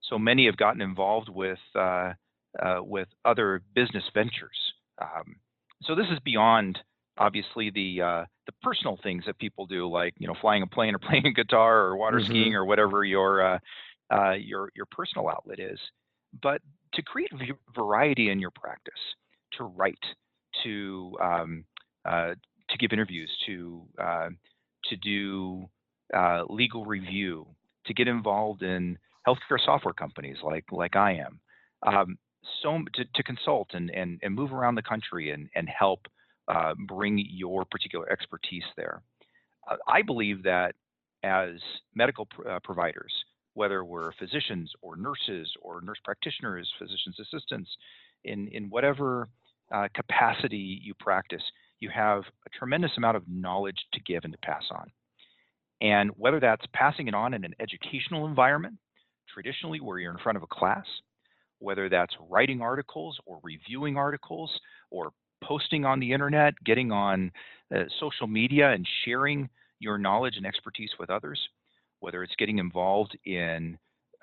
so 0.09 0.17
many 0.17 0.45
have 0.45 0.57
gotten 0.57 0.81
involved 0.81 1.29
with 1.29 1.59
uh, 1.75 2.13
uh, 2.61 2.79
with 2.81 3.07
other 3.25 3.61
business 3.75 4.03
ventures. 4.13 4.57
Um, 5.01 5.35
so 5.83 5.95
this 5.95 6.07
is 6.11 6.19
beyond 6.23 6.79
obviously 7.17 7.69
the 7.69 8.01
uh, 8.01 8.25
the 8.45 8.51
personal 8.61 8.97
things 9.03 9.23
that 9.25 9.37
people 9.37 9.65
do, 9.65 9.87
like 9.89 10.13
you 10.17 10.27
know 10.27 10.35
flying 10.39 10.63
a 10.63 10.67
plane 10.67 10.95
or 10.95 10.99
playing 11.09 11.25
a 11.25 11.33
guitar 11.33 11.79
or 11.85 11.97
water 11.97 12.17
mm-hmm. 12.17 12.31
skiing 12.31 12.55
or 12.55 12.65
whatever 12.65 13.03
your 13.03 13.41
uh, 13.41 13.59
uh, 14.13 14.33
your 14.33 14.69
your 14.75 14.85
personal 14.91 15.29
outlet 15.29 15.59
is. 15.59 15.79
But 16.41 16.61
to 16.93 17.01
create 17.01 17.31
variety 17.75 18.29
in 18.29 18.39
your 18.39 18.51
practice, 18.51 18.93
to 19.57 19.63
write, 19.63 20.03
to 20.63 21.17
um, 21.21 21.65
uh, 22.05 22.33
to 22.69 22.77
give 22.77 22.91
interviews, 22.91 23.31
to 23.45 23.83
uh, 24.01 24.29
to 24.85 24.95
do 24.97 25.69
uh, 26.15 26.43
legal 26.49 26.85
review, 26.85 27.47
to 27.85 27.93
get 27.93 28.07
involved 28.07 28.63
in 28.63 28.97
healthcare 29.27 29.59
software 29.63 29.93
companies 29.93 30.37
like 30.43 30.65
like 30.71 30.95
I 30.95 31.13
am. 31.13 31.39
Um, 31.85 32.17
so 32.63 32.79
to, 32.93 33.05
to 33.15 33.23
consult 33.23 33.69
and, 33.73 33.89
and, 33.89 34.19
and 34.23 34.33
move 34.33 34.53
around 34.53 34.75
the 34.75 34.81
country 34.81 35.31
and, 35.31 35.49
and 35.55 35.67
help 35.67 35.99
uh, 36.47 36.73
bring 36.87 37.23
your 37.29 37.65
particular 37.65 38.09
expertise 38.09 38.63
there. 38.77 39.01
Uh, 39.69 39.75
I 39.87 40.01
believe 40.01 40.43
that 40.43 40.75
as 41.23 41.49
medical 41.93 42.25
pr- 42.25 42.47
uh, 42.47 42.59
providers, 42.63 43.11
whether 43.53 43.83
we're 43.83 44.11
physicians 44.13 44.71
or 44.81 44.95
nurses 44.95 45.51
or 45.61 45.81
nurse 45.81 45.97
practitioners, 46.05 46.71
physician's 46.79 47.19
assistants, 47.19 47.69
in, 48.23 48.47
in 48.49 48.69
whatever 48.69 49.29
uh, 49.73 49.87
capacity 49.93 50.79
you 50.81 50.93
practice, 50.99 51.43
you 51.79 51.89
have 51.89 52.23
a 52.45 52.57
tremendous 52.57 52.91
amount 52.97 53.17
of 53.17 53.23
knowledge 53.27 53.77
to 53.93 53.99
give 54.01 54.23
and 54.23 54.33
to 54.33 54.39
pass 54.39 54.63
on. 54.71 54.89
And 55.81 56.11
whether 56.15 56.39
that's 56.39 56.65
passing 56.73 57.07
it 57.07 57.13
on 57.13 57.33
in 57.33 57.43
an 57.43 57.53
educational 57.59 58.25
environment, 58.25 58.75
traditionally 59.37 59.79
where 59.79 59.99
you're 59.99 60.11
in 60.11 60.17
front 60.17 60.35
of 60.35 60.41
a 60.41 60.47
class, 60.47 60.85
whether 61.59 61.89
that's 61.89 62.15
writing 62.27 62.59
articles 62.59 63.19
or 63.27 63.39
reviewing 63.43 63.95
articles 63.95 64.49
or 64.89 65.11
posting 65.43 65.85
on 65.85 65.99
the 65.99 66.11
internet, 66.11 66.55
getting 66.65 66.91
on 66.91 67.31
uh, 67.75 67.83
social 67.99 68.25
media 68.25 68.71
and 68.71 68.87
sharing 69.05 69.47
your 69.79 69.99
knowledge 69.99 70.37
and 70.37 70.45
expertise 70.47 70.89
with 70.99 71.11
others, 71.11 71.39
whether 71.99 72.23
it's 72.23 72.33
getting 72.39 72.57
involved 72.57 73.15
in 73.25 73.77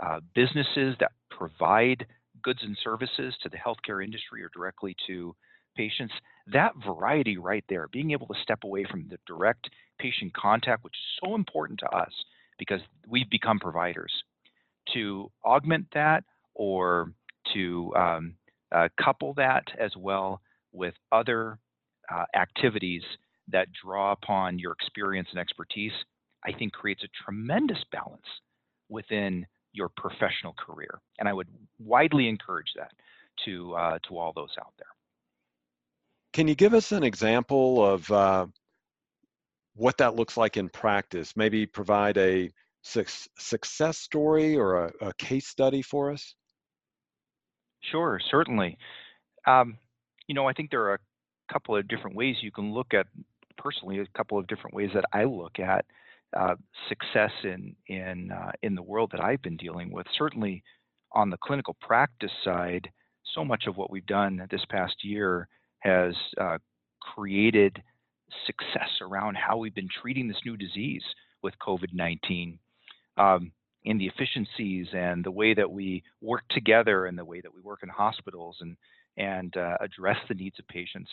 uh, 0.05 0.19
businesses 0.35 0.97
that 0.99 1.13
provide 1.31 2.05
goods 2.43 2.59
and 2.63 2.77
services 2.83 3.37
to 3.41 3.49
the 3.49 3.57
healthcare 3.57 4.05
industry 4.05 4.43
or 4.43 4.51
directly 4.53 4.97
to 5.07 5.33
patients, 5.77 6.13
that 6.49 6.73
variety 6.85 7.39
right 7.39 7.65
there, 7.69 7.87
being 7.93 8.11
able 8.11 8.27
to 8.27 8.35
step 8.43 8.65
away 8.65 8.85
from 8.91 9.07
the 9.11 9.19
direct 9.29 9.71
patient 10.01 10.35
contact, 10.35 10.83
which 10.83 10.95
is 10.95 11.21
so 11.25 11.37
important 11.37 11.79
to 11.79 11.89
us 11.97 12.13
because 12.59 12.81
we've 13.09 13.31
become 13.31 13.61
providers, 13.61 14.13
to 14.95 15.31
augment 15.45 15.87
that 15.95 16.25
or 16.55 17.13
to 17.53 17.93
um, 17.97 18.35
uh, 18.75 18.89
couple 19.03 19.35
that 19.35 19.65
as 19.79 19.93
well 19.97 20.41
with 20.73 20.95
other 21.13 21.59
uh, 22.13 22.25
activities 22.35 23.03
that 23.49 23.69
draw 23.85 24.13
upon 24.13 24.59
your 24.59 24.73
experience 24.73 25.29
and 25.31 25.39
expertise, 25.39 25.93
I 26.45 26.53
think 26.53 26.73
creates 26.73 27.03
a 27.05 27.25
tremendous 27.25 27.79
balance 27.93 28.27
within 28.89 29.47
your 29.73 29.91
professional 29.97 30.55
career. 30.55 31.01
And 31.19 31.29
I 31.29 31.33
would 31.33 31.49
widely 31.79 32.29
encourage 32.29 32.73
that 32.77 32.93
to, 33.45 33.75
uh, 33.75 33.99
to 34.09 34.19
all 34.19 34.33
those 34.35 34.51
out 34.59 34.73
there. 34.79 34.87
Can 36.33 36.49
you 36.49 36.55
give 36.55 36.75
us 36.75 36.93
an 36.93 37.05
example 37.05 37.85
of 37.85 38.11
uh, 38.11 38.47
what 39.75 39.99
that 39.99 40.17
looks 40.17 40.37
like 40.37 40.57
in 40.57 40.69
practice? 40.69 41.37
Maybe 41.37 41.67
provide 41.67 42.17
a 42.19 42.51
success 42.85 43.99
story 43.99 44.57
or 44.57 44.87
a, 44.87 45.09
a 45.09 45.15
case 45.15 45.47
study 45.47 45.83
for 45.83 46.13
us? 46.13 46.35
Sure, 47.81 48.21
certainly. 48.31 48.79
Um, 49.47 49.79
you 50.27 50.35
know, 50.35 50.47
I 50.47 50.53
think 50.53 50.71
there 50.71 50.85
are 50.91 50.95
a 50.95 51.53
couple 51.53 51.77
of 51.77 51.89
different 51.89 52.17
ways 52.17 52.37
you 52.41 52.51
can 52.51 52.73
look 52.73 52.95
at 52.95 53.07
personally 53.57 53.99
a 54.01 54.07
couple 54.17 54.39
of 54.39 54.47
different 54.47 54.75
ways 54.75 54.91
that 54.95 55.05
I 55.13 55.25
look 55.25 55.59
at 55.59 55.85
uh, 56.37 56.57
success 56.89 57.31
in 57.45 57.77
in 57.87 58.33
uh, 58.33 58.53
in 58.63 58.75
the 58.75 58.83
world 58.83 59.11
that 59.13 59.23
I've 59.23 59.43
been 59.43 59.57
dealing 59.57 59.93
with. 59.93 60.07
Certainly, 60.17 60.63
on 61.13 61.31
the 61.31 61.39
clinical 61.43 61.77
practice 61.81 62.33
side, 62.45 62.89
so 63.35 63.45
much 63.45 63.67
of 63.67 63.77
what 63.77 63.91
we've 63.91 64.07
done 64.07 64.47
this 64.51 64.65
past 64.69 64.97
year 65.05 65.49
has 65.81 66.15
uh, 66.41 66.59
created 67.01 67.83
success 68.47 68.91
around 69.01 69.37
how 69.37 69.57
we've 69.57 69.75
been 69.75 69.89
treating 70.03 70.27
this 70.27 70.41
new 70.45 70.57
disease 70.57 71.03
with 71.43 71.55
COVID-19. 71.65 72.59
Um, 73.17 73.53
in 73.85 73.99
the 73.99 74.07
efficiencies 74.07 74.87
and 74.95 75.25
the 75.25 75.31
way 75.31 75.55
that 75.55 75.71
we 75.71 76.03
work 76.21 76.43
together 76.51 77.07
and 77.07 77.19
the 77.19 77.25
way 77.25 77.41
that 77.41 77.55
we 77.55 77.61
work 77.61 77.81
in 77.83 77.89
hospitals 77.89 78.57
and 78.61 78.77
and 79.17 79.57
uh, 79.57 79.77
address 79.81 80.17
the 80.29 80.35
needs 80.35 80.59
of 80.59 80.67
patients. 80.67 81.11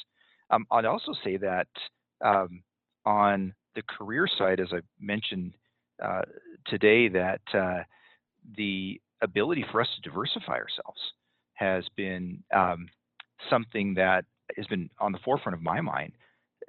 Um, 0.49 0.65
I'd 0.71 0.85
also 0.85 1.13
say 1.23 1.37
that 1.37 1.67
um, 2.25 2.63
on 3.05 3.53
the 3.75 3.83
career 3.83 4.27
side, 4.37 4.59
as 4.59 4.69
I 4.71 4.79
mentioned 4.99 5.53
uh, 6.03 6.23
today, 6.65 7.09
that 7.09 7.41
uh, 7.53 7.83
the 8.57 8.99
ability 9.21 9.63
for 9.71 9.81
us 9.81 9.87
to 9.95 10.09
diversify 10.09 10.53
ourselves 10.53 10.99
has 11.53 11.83
been 11.95 12.43
um, 12.55 12.89
something 13.51 13.93
that 13.93 14.25
has 14.57 14.65
been 14.65 14.89
on 14.99 15.11
the 15.11 15.19
forefront 15.19 15.55
of 15.55 15.61
my 15.61 15.79
mind, 15.79 16.13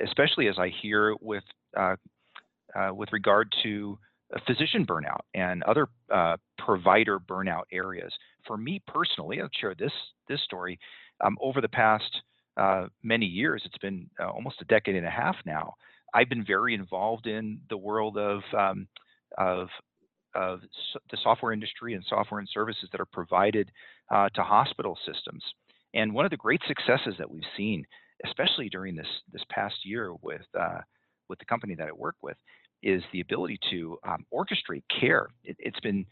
especially 0.04 0.48
as 0.48 0.58
I 0.58 0.68
hear 0.82 1.14
with 1.20 1.44
uh, 1.76 1.96
uh 2.76 2.92
with 2.92 3.10
regard 3.12 3.52
to 3.62 3.98
physician 4.46 4.86
burnout 4.86 5.20
and 5.34 5.62
other 5.64 5.88
uh, 6.12 6.36
provider 6.58 7.18
burnout 7.18 7.64
areas. 7.72 8.12
For 8.46 8.56
me 8.56 8.80
personally, 8.86 9.40
I'll 9.40 9.48
share 9.60 9.74
this 9.74 9.92
this 10.28 10.42
story. 10.42 10.78
Um, 11.24 11.36
over 11.40 11.60
the 11.60 11.68
past 11.68 12.22
uh, 12.56 12.86
many 13.02 13.26
years, 13.26 13.62
it's 13.64 13.78
been 13.78 14.08
uh, 14.20 14.28
almost 14.28 14.60
a 14.60 14.64
decade 14.64 14.96
and 14.96 15.06
a 15.06 15.10
half 15.10 15.36
now. 15.46 15.74
I've 16.14 16.28
been 16.28 16.44
very 16.44 16.74
involved 16.74 17.26
in 17.26 17.60
the 17.70 17.76
world 17.76 18.18
of 18.18 18.42
um, 18.56 18.86
of 19.38 19.68
of 20.34 20.60
the 21.10 21.18
software 21.22 21.52
industry 21.52 21.94
and 21.94 22.04
software 22.08 22.40
and 22.40 22.48
services 22.52 22.88
that 22.92 23.00
are 23.00 23.06
provided 23.06 23.70
uh, 24.10 24.28
to 24.30 24.42
hospital 24.42 24.98
systems. 25.06 25.42
And 25.94 26.14
one 26.14 26.24
of 26.24 26.30
the 26.30 26.36
great 26.38 26.62
successes 26.66 27.14
that 27.18 27.30
we've 27.30 27.42
seen, 27.56 27.84
especially 28.24 28.68
during 28.68 28.96
this 28.96 29.06
this 29.32 29.42
past 29.50 29.76
year 29.84 30.14
with 30.22 30.42
uh, 30.58 30.80
with 31.28 31.38
the 31.38 31.44
company 31.44 31.74
that 31.74 31.88
I 31.88 31.92
work 31.92 32.16
with, 32.22 32.36
is 32.82 33.02
the 33.12 33.20
ability 33.20 33.58
to 33.70 33.98
um, 34.04 34.24
orchestrate 34.32 34.84
care. 35.00 35.28
It, 35.44 35.56
has 35.64 35.80
been 35.82 36.06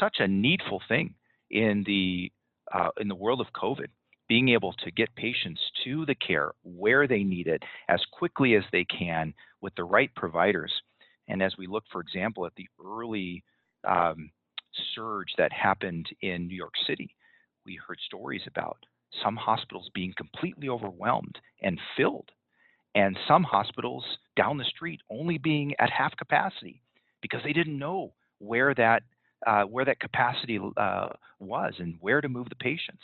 such 0.00 0.16
a 0.18 0.28
needful 0.28 0.82
thing 0.88 1.14
in 1.50 1.84
the 1.86 2.30
uh, 2.72 2.90
in 2.98 3.08
the 3.08 3.14
world 3.14 3.40
of 3.40 3.46
COVID, 3.54 3.88
being 4.28 4.48
able 4.48 4.72
to 4.72 4.90
get 4.90 5.14
patients 5.16 5.60
to 5.84 6.06
the 6.06 6.14
care 6.14 6.52
where 6.62 7.06
they 7.06 7.22
need 7.22 7.46
it 7.46 7.62
as 7.88 8.00
quickly 8.12 8.54
as 8.54 8.64
they 8.72 8.84
can 8.84 9.34
with 9.60 9.74
the 9.74 9.84
right 9.84 10.14
providers. 10.14 10.72
And 11.28 11.42
as 11.42 11.54
we 11.58 11.66
look, 11.66 11.84
for 11.92 12.00
example, 12.00 12.46
at 12.46 12.54
the 12.56 12.68
early 12.84 13.44
um, 13.86 14.30
surge 14.94 15.28
that 15.36 15.52
happened 15.52 16.06
in 16.22 16.46
New 16.46 16.56
York 16.56 16.74
City, 16.86 17.14
we 17.66 17.78
heard 17.86 17.98
stories 18.06 18.42
about 18.46 18.78
some 19.22 19.36
hospitals 19.36 19.90
being 19.94 20.12
completely 20.16 20.68
overwhelmed 20.68 21.38
and 21.62 21.78
filled 21.96 22.30
and 22.94 23.18
some 23.26 23.42
hospitals 23.42 24.04
down 24.36 24.56
the 24.56 24.64
street 24.64 25.00
only 25.10 25.38
being 25.38 25.74
at 25.78 25.90
half 25.90 26.16
capacity 26.16 26.80
because 27.22 27.40
they 27.42 27.52
didn't 27.52 27.78
know 27.78 28.12
where 28.38 28.74
that 28.74 29.02
uh, 29.46 29.62
where 29.64 29.84
that 29.84 30.00
capacity 30.00 30.58
uh, 30.76 31.08
was 31.38 31.74
and 31.78 31.96
where 32.00 32.20
to 32.20 32.28
move 32.28 32.48
the 32.48 32.56
patients. 32.56 33.02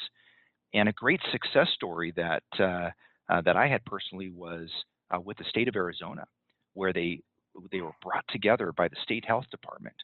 And 0.72 0.88
a 0.88 0.92
great 0.92 1.20
success 1.32 1.68
story 1.74 2.12
that 2.16 2.42
uh, 2.58 2.90
uh 3.28 3.40
that 3.42 3.56
I 3.56 3.66
had 3.66 3.84
personally 3.84 4.30
was 4.30 4.68
uh, 5.14 5.20
with 5.20 5.36
the 5.38 5.44
state 5.44 5.68
of 5.68 5.76
Arizona, 5.76 6.26
where 6.74 6.92
they 6.92 7.20
they 7.72 7.80
were 7.80 7.92
brought 8.02 8.24
together 8.28 8.72
by 8.72 8.88
the 8.88 8.96
state 9.02 9.24
health 9.24 9.46
department, 9.50 9.96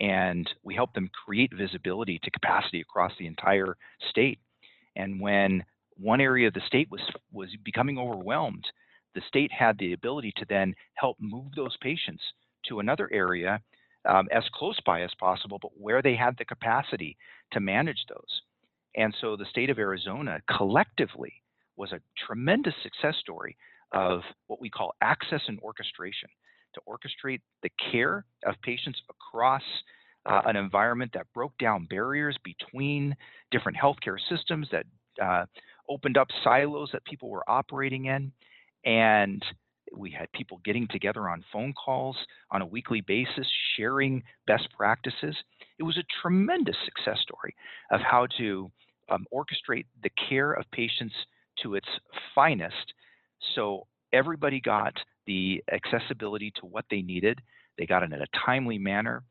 and 0.00 0.48
we 0.62 0.74
helped 0.74 0.94
them 0.94 1.10
create 1.24 1.52
visibility 1.54 2.18
to 2.22 2.30
capacity 2.30 2.80
across 2.80 3.12
the 3.18 3.26
entire 3.26 3.76
state. 4.10 4.40
And 4.96 5.20
when 5.20 5.64
one 5.96 6.20
area 6.20 6.48
of 6.48 6.54
the 6.54 6.62
state 6.66 6.90
was 6.90 7.02
was 7.32 7.50
becoming 7.64 7.98
overwhelmed, 7.98 8.66
the 9.14 9.22
state 9.26 9.52
had 9.52 9.78
the 9.78 9.92
ability 9.92 10.32
to 10.36 10.46
then 10.48 10.74
help 10.94 11.16
move 11.20 11.52
those 11.56 11.76
patients 11.80 12.22
to 12.68 12.80
another 12.80 13.08
area 13.12 13.60
um, 14.08 14.28
as 14.32 14.44
close 14.54 14.78
by 14.86 15.02
as 15.02 15.10
possible, 15.18 15.58
but 15.60 15.72
where 15.76 16.02
they 16.02 16.14
had 16.14 16.34
the 16.38 16.44
capacity 16.44 17.16
to 17.52 17.60
manage 17.60 18.04
those. 18.08 18.42
And 18.96 19.14
so 19.20 19.36
the 19.36 19.46
state 19.46 19.70
of 19.70 19.78
Arizona 19.78 20.40
collectively 20.56 21.32
was 21.76 21.92
a 21.92 22.00
tremendous 22.26 22.74
success 22.82 23.14
story 23.20 23.56
of 23.92 24.20
what 24.46 24.60
we 24.60 24.70
call 24.70 24.94
access 25.00 25.40
and 25.46 25.58
orchestration 25.60 26.28
to 26.74 26.80
orchestrate 26.88 27.40
the 27.62 27.70
care 27.90 28.24
of 28.44 28.54
patients 28.62 29.00
across 29.08 29.62
uh, 30.26 30.42
an 30.44 30.56
environment 30.56 31.10
that 31.14 31.26
broke 31.32 31.56
down 31.58 31.86
barriers 31.86 32.36
between 32.44 33.16
different 33.50 33.78
healthcare 33.78 34.18
systems, 34.28 34.68
that 34.70 34.84
uh, 35.22 35.46
opened 35.88 36.16
up 36.16 36.28
silos 36.44 36.90
that 36.92 37.04
people 37.04 37.30
were 37.30 37.48
operating 37.48 38.06
in, 38.06 38.30
and 38.84 39.42
we 39.96 40.10
had 40.10 40.30
people 40.32 40.60
getting 40.64 40.86
together 40.88 41.28
on 41.28 41.44
phone 41.52 41.72
calls 41.72 42.16
on 42.50 42.62
a 42.62 42.66
weekly 42.66 43.00
basis, 43.00 43.46
sharing 43.76 44.22
best 44.46 44.68
practices. 44.76 45.36
It 45.78 45.82
was 45.82 45.96
a 45.96 46.04
tremendous 46.22 46.76
success 46.84 47.18
story 47.22 47.54
of 47.90 48.00
how 48.00 48.26
to 48.38 48.70
um, 49.08 49.26
orchestrate 49.32 49.86
the 50.02 50.10
care 50.28 50.52
of 50.52 50.64
patients 50.72 51.14
to 51.62 51.74
its 51.74 51.88
finest. 52.34 52.92
So 53.54 53.86
everybody 54.12 54.60
got 54.60 54.94
the 55.26 55.62
accessibility 55.72 56.52
to 56.60 56.66
what 56.66 56.84
they 56.90 57.02
needed. 57.02 57.40
They 57.76 57.86
got 57.86 58.02
it 58.02 58.12
in 58.12 58.20
a 58.20 58.26
timely 58.44 58.78
manner. 58.78 59.22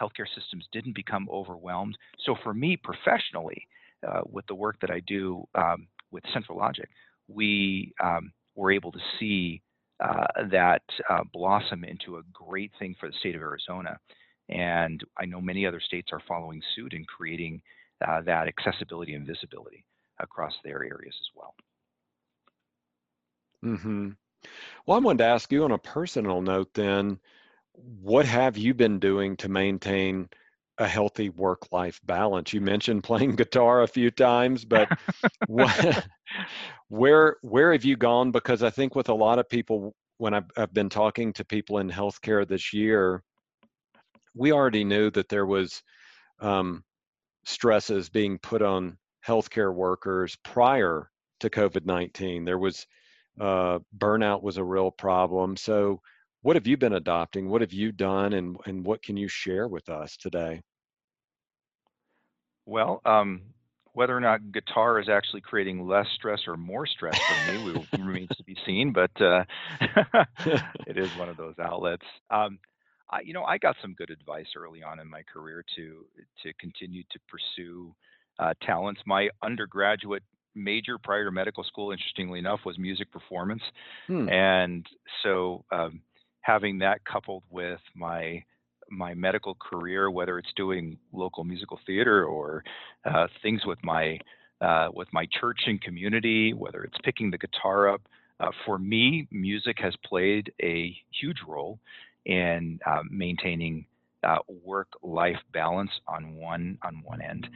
Healthcare 0.00 0.26
systems 0.34 0.66
didn't 0.72 0.94
become 0.94 1.28
overwhelmed. 1.30 1.96
So 2.24 2.36
for 2.42 2.52
me 2.52 2.76
professionally, 2.76 3.66
uh, 4.06 4.20
with 4.30 4.46
the 4.46 4.54
work 4.54 4.76
that 4.80 4.90
I 4.90 5.00
do 5.06 5.46
um, 5.54 5.88
with 6.10 6.22
Central 6.32 6.58
Logic, 6.58 6.88
we 7.28 7.92
um, 8.02 8.30
were 8.56 8.72
able 8.72 8.90
to 8.90 8.98
see 9.20 9.62
uh, 10.00 10.26
that 10.50 10.82
uh, 11.08 11.22
blossom 11.32 11.84
into 11.84 12.16
a 12.16 12.22
great 12.32 12.72
thing 12.78 12.96
for 12.98 13.08
the 13.08 13.16
state 13.20 13.36
of 13.36 13.40
Arizona. 13.40 13.98
And 14.48 15.02
I 15.18 15.24
know 15.26 15.40
many 15.40 15.66
other 15.66 15.80
states 15.80 16.10
are 16.12 16.22
following 16.26 16.62
suit 16.74 16.92
in 16.92 17.04
creating 17.04 17.62
uh, 18.06 18.20
that 18.22 18.48
accessibility 18.48 19.14
and 19.14 19.26
visibility 19.26 19.84
across 20.20 20.52
their 20.64 20.82
areas 20.82 21.14
as 21.20 21.28
well. 21.34 21.54
Mm-hmm. 23.64 24.10
Well, 24.86 24.96
I 24.96 25.00
wanted 25.00 25.18
to 25.18 25.30
ask 25.30 25.50
you 25.50 25.64
on 25.64 25.72
a 25.72 25.78
personal 25.78 26.40
note 26.40 26.72
then, 26.74 27.18
what 27.72 28.26
have 28.26 28.56
you 28.56 28.74
been 28.74 28.98
doing 28.98 29.36
to 29.38 29.48
maintain 29.48 30.28
a 30.78 30.86
healthy 30.86 31.30
work-life 31.30 32.00
balance? 32.04 32.52
You 32.52 32.60
mentioned 32.60 33.04
playing 33.04 33.36
guitar 33.36 33.82
a 33.82 33.88
few 33.88 34.10
times, 34.10 34.64
but 34.64 34.88
what, 35.46 36.06
where 36.88 37.36
where 37.42 37.72
have 37.72 37.84
you 37.84 37.96
gone? 37.96 38.32
Because 38.32 38.62
I 38.62 38.70
think 38.70 38.94
with 38.94 39.08
a 39.08 39.14
lot 39.14 39.38
of 39.38 39.48
people, 39.48 39.94
when 40.18 40.34
I've, 40.34 40.50
I've 40.56 40.74
been 40.74 40.88
talking 40.88 41.32
to 41.34 41.44
people 41.44 41.78
in 41.78 41.90
healthcare 41.90 42.46
this 42.46 42.72
year, 42.72 43.22
we 44.34 44.52
already 44.52 44.84
knew 44.84 45.10
that 45.10 45.28
there 45.28 45.46
was 45.46 45.82
um, 46.40 46.84
stresses 47.44 48.08
being 48.08 48.38
put 48.38 48.62
on 48.62 48.98
healthcare 49.26 49.74
workers 49.74 50.36
prior 50.44 51.10
to 51.40 51.50
COVID-19. 51.50 52.44
There 52.44 52.58
was 52.58 52.86
uh, 53.40 53.78
burnout 53.96 54.42
was 54.42 54.56
a 54.56 54.64
real 54.64 54.90
problem. 54.90 55.56
So, 55.56 56.00
what 56.46 56.54
have 56.54 56.68
you 56.68 56.76
been 56.76 56.92
adopting? 56.92 57.48
What 57.48 57.60
have 57.60 57.72
you 57.72 57.90
done, 57.90 58.32
and 58.32 58.56
and 58.66 58.86
what 58.86 59.02
can 59.02 59.16
you 59.16 59.26
share 59.26 59.66
with 59.66 59.88
us 59.88 60.16
today? 60.16 60.62
Well, 62.66 63.02
um, 63.04 63.42
whether 63.94 64.16
or 64.16 64.20
not 64.20 64.52
guitar 64.52 65.00
is 65.00 65.08
actually 65.08 65.40
creating 65.40 65.88
less 65.88 66.06
stress 66.14 66.38
or 66.46 66.56
more 66.56 66.86
stress 66.86 67.16
for 67.16 67.52
me 67.52 67.58
will, 67.58 67.84
remains 67.98 68.30
to 68.36 68.44
be 68.44 68.56
seen, 68.64 68.92
but 68.92 69.10
uh, 69.20 69.42
it 70.86 70.96
is 70.96 71.10
one 71.18 71.28
of 71.28 71.36
those 71.36 71.58
outlets. 71.58 72.06
Um, 72.30 72.60
I, 73.10 73.22
you 73.22 73.32
know, 73.32 73.42
I 73.42 73.58
got 73.58 73.74
some 73.82 73.94
good 73.94 74.10
advice 74.10 74.46
early 74.56 74.84
on 74.84 75.00
in 75.00 75.10
my 75.10 75.22
career 75.24 75.64
to 75.74 76.04
to 76.44 76.52
continue 76.60 77.02
to 77.10 77.18
pursue 77.28 77.92
uh, 78.38 78.54
talents. 78.62 79.00
My 79.04 79.30
undergraduate 79.42 80.22
major 80.54 80.96
prior 80.96 81.24
to 81.24 81.32
medical 81.32 81.64
school, 81.64 81.90
interestingly 81.90 82.38
enough, 82.38 82.60
was 82.64 82.78
music 82.78 83.10
performance, 83.10 83.62
Hmm. 84.06 84.28
and 84.28 84.86
so 85.24 85.64
um, 85.72 86.02
having 86.46 86.78
that 86.78 87.04
coupled 87.04 87.42
with 87.50 87.80
my 87.94 88.42
my 88.88 89.14
medical 89.14 89.56
career, 89.56 90.12
whether 90.12 90.38
it's 90.38 90.52
doing 90.54 90.96
local 91.12 91.42
musical 91.42 91.80
theater 91.84 92.24
or 92.24 92.62
uh, 93.04 93.26
things 93.42 93.66
with 93.66 93.78
my 93.82 94.16
uh, 94.60 94.88
with 94.94 95.08
my 95.12 95.26
church 95.40 95.58
and 95.66 95.80
community, 95.82 96.52
whether 96.54 96.84
it's 96.84 96.96
picking 97.04 97.30
the 97.30 97.38
guitar 97.38 97.88
up. 97.92 98.02
Uh, 98.38 98.50
for 98.64 98.78
me, 98.78 99.26
music 99.32 99.76
has 99.80 99.94
played 100.04 100.52
a 100.62 100.94
huge 101.20 101.38
role 101.48 101.78
in 102.26 102.78
uh, 102.86 103.00
maintaining 103.10 103.84
uh, 104.22 104.36
work-life 104.64 105.40
balance 105.52 105.90
on 106.06 106.36
one 106.36 106.78
on 106.84 107.02
one 107.04 107.20
end, 107.20 107.48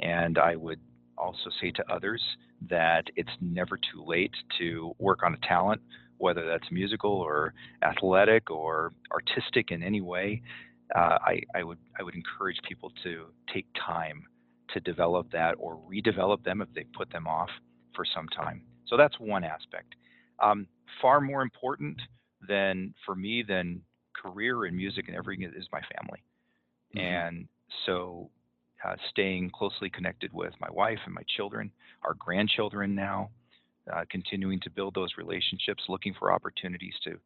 and 0.00 0.36
I 0.38 0.56
would 0.56 0.80
also 1.16 1.48
say 1.60 1.70
to 1.70 1.84
others 1.90 2.22
that 2.68 3.04
it's 3.16 3.30
never 3.40 3.76
too 3.76 4.04
late 4.04 4.32
to 4.58 4.94
work 4.98 5.22
on 5.22 5.34
a 5.34 5.46
talent, 5.46 5.80
whether 6.18 6.46
that's 6.46 6.70
musical 6.70 7.10
or 7.10 7.52
athletic 7.82 8.50
or 8.50 8.92
artistic 9.12 9.70
in 9.70 9.82
any 9.82 10.00
way 10.00 10.42
uh, 10.94 11.18
I, 11.20 11.40
I 11.54 11.62
would 11.62 11.78
I 11.98 12.02
would 12.02 12.14
encourage 12.14 12.58
people 12.68 12.92
to 13.02 13.26
take 13.52 13.66
time 13.74 14.24
to 14.72 14.80
develop 14.80 15.30
that 15.32 15.54
or 15.58 15.80
redevelop 15.90 16.42
them 16.44 16.60
if 16.60 16.68
they 16.74 16.84
put 16.96 17.10
them 17.10 17.26
off 17.26 17.50
for 17.94 18.04
some 18.04 18.28
time. 18.28 18.62
So 18.86 18.96
that's 18.96 19.18
one 19.18 19.44
aspect. 19.44 19.94
Um, 20.40 20.66
far 21.00 21.20
more 21.20 21.42
important 21.42 22.00
than 22.46 22.94
for 23.06 23.14
me 23.14 23.44
than 23.46 23.80
career 24.20 24.64
and 24.64 24.76
music 24.76 25.08
and 25.08 25.16
everything 25.16 25.50
is 25.56 25.66
my 25.72 25.80
family. 25.96 26.22
Mm-hmm. 26.94 26.98
And 26.98 27.48
so 27.86 28.30
uh, 28.84 28.96
staying 29.10 29.50
closely 29.50 29.88
connected 29.88 30.32
with 30.32 30.52
my 30.60 30.70
wife 30.70 30.98
and 31.06 31.14
my 31.14 31.22
children, 31.36 31.70
our 32.04 32.14
grandchildren 32.14 32.94
now, 32.94 33.30
uh, 33.92 34.04
continuing 34.10 34.60
to 34.60 34.70
build 34.70 34.94
those 34.94 35.10
relationships, 35.18 35.84
looking 35.88 36.14
for 36.18 36.32
opportunities 36.32 36.94
to 37.04 37.18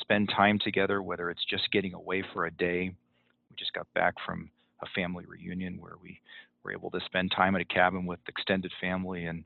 spend 0.00 0.30
time 0.34 0.58
together, 0.58 1.02
whether 1.02 1.30
it's 1.30 1.44
just 1.44 1.70
getting 1.72 1.94
away 1.94 2.24
for 2.32 2.46
a 2.46 2.50
day. 2.50 2.94
We 3.50 3.56
just 3.56 3.72
got 3.72 3.86
back 3.94 4.14
from 4.24 4.50
a 4.82 4.86
family 4.94 5.24
reunion 5.26 5.80
where 5.80 5.94
we 6.02 6.20
were 6.62 6.72
able 6.72 6.90
to 6.90 7.00
spend 7.06 7.32
time 7.34 7.54
at 7.54 7.60
a 7.60 7.64
cabin 7.64 8.06
with 8.06 8.18
extended 8.28 8.72
family 8.80 9.26
and 9.26 9.44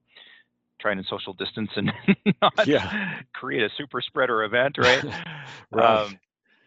trying 0.80 0.96
to 0.96 1.04
social 1.08 1.32
distance 1.32 1.70
and 1.76 1.92
not 2.42 2.66
yeah. 2.66 3.20
create 3.34 3.62
a 3.62 3.70
super 3.76 4.00
spreader 4.00 4.44
event, 4.44 4.76
right? 4.78 5.04
right. 5.72 6.04
Um, 6.04 6.18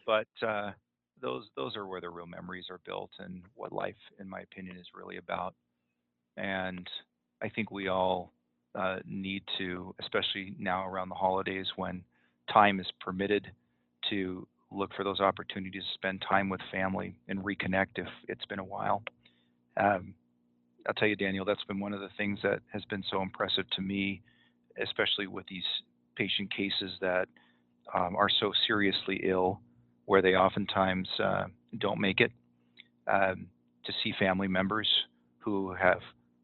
but 0.06 0.28
uh, 0.46 0.72
those 1.22 1.46
those 1.56 1.76
are 1.78 1.88
where 1.88 2.02
the 2.02 2.10
real 2.10 2.28
memories 2.28 2.66
are 2.70 2.80
built 2.86 3.12
and 3.20 3.42
what 3.56 3.72
life, 3.72 3.96
in 4.20 4.30
my 4.30 4.42
opinion, 4.42 4.78
is 4.78 4.88
really 4.94 5.18
about. 5.18 5.56
And 6.38 6.90
I 7.42 7.50
think 7.50 7.72
we 7.72 7.88
all 7.88 8.34
uh, 8.76 8.98
need 9.06 9.44
to, 9.58 9.94
especially 10.00 10.54
now 10.58 10.88
around 10.88 11.10
the 11.10 11.16
holidays 11.16 11.68
when 11.76 12.04
time 12.52 12.80
is 12.80 12.88
permitted, 13.00 13.52
to 14.10 14.48
look 14.72 14.92
for 14.96 15.04
those 15.04 15.20
opportunities 15.20 15.84
to 15.84 15.94
spend 15.94 16.24
time 16.28 16.50
with 16.50 16.62
family 16.72 17.16
and 17.28 17.40
reconnect 17.40 17.98
if 17.98 18.08
it's 18.28 18.46
been 18.46 18.60
a 18.60 18.64
while. 18.64 19.04
Um, 19.78 20.14
I'll 20.88 20.94
tell 20.94 21.08
you, 21.08 21.16
Daniel, 21.16 21.46
that's 21.46 21.64
been 21.66 21.80
one 21.80 21.94
of 21.94 22.00
the 22.00 22.10
things 22.18 22.40
that 22.44 22.62
has 22.72 22.84
been 22.86 23.04
so 23.12 23.22
impressive 23.22 23.70
to 23.76 23.82
me, 23.82 24.22
especially 24.82 25.28
with 25.28 25.46
these 25.48 25.64
patient 26.16 26.52
cases 26.54 26.92
that 27.02 27.28
um, 27.94 28.16
are 28.16 28.30
so 28.40 28.52
seriously 28.66 29.22
ill, 29.24 29.60
where 30.06 30.22
they 30.22 30.36
oftentimes 30.36 31.08
uh, 31.24 31.46
don't 31.78 32.00
make 32.00 32.22
it. 32.22 32.32
Um, 33.08 33.48
to 33.86 33.94
see 34.04 34.14
family 34.20 34.48
members 34.48 34.88
who 35.40 35.74
have 35.74 36.00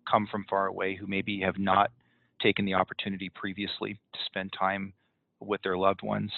come 0.09 0.27
from 0.29 0.45
far 0.49 0.67
away, 0.67 0.95
who 0.95 1.07
maybe 1.07 1.39
have 1.41 1.57
not 1.57 1.91
taken 2.41 2.65
the 2.65 2.73
opportunity 2.73 3.29
previously 3.29 3.99
to 4.13 4.19
spend 4.25 4.53
time 4.57 4.93
with 5.39 5.61
their 5.61 5.77
loved 5.77 6.01
ones, 6.01 6.31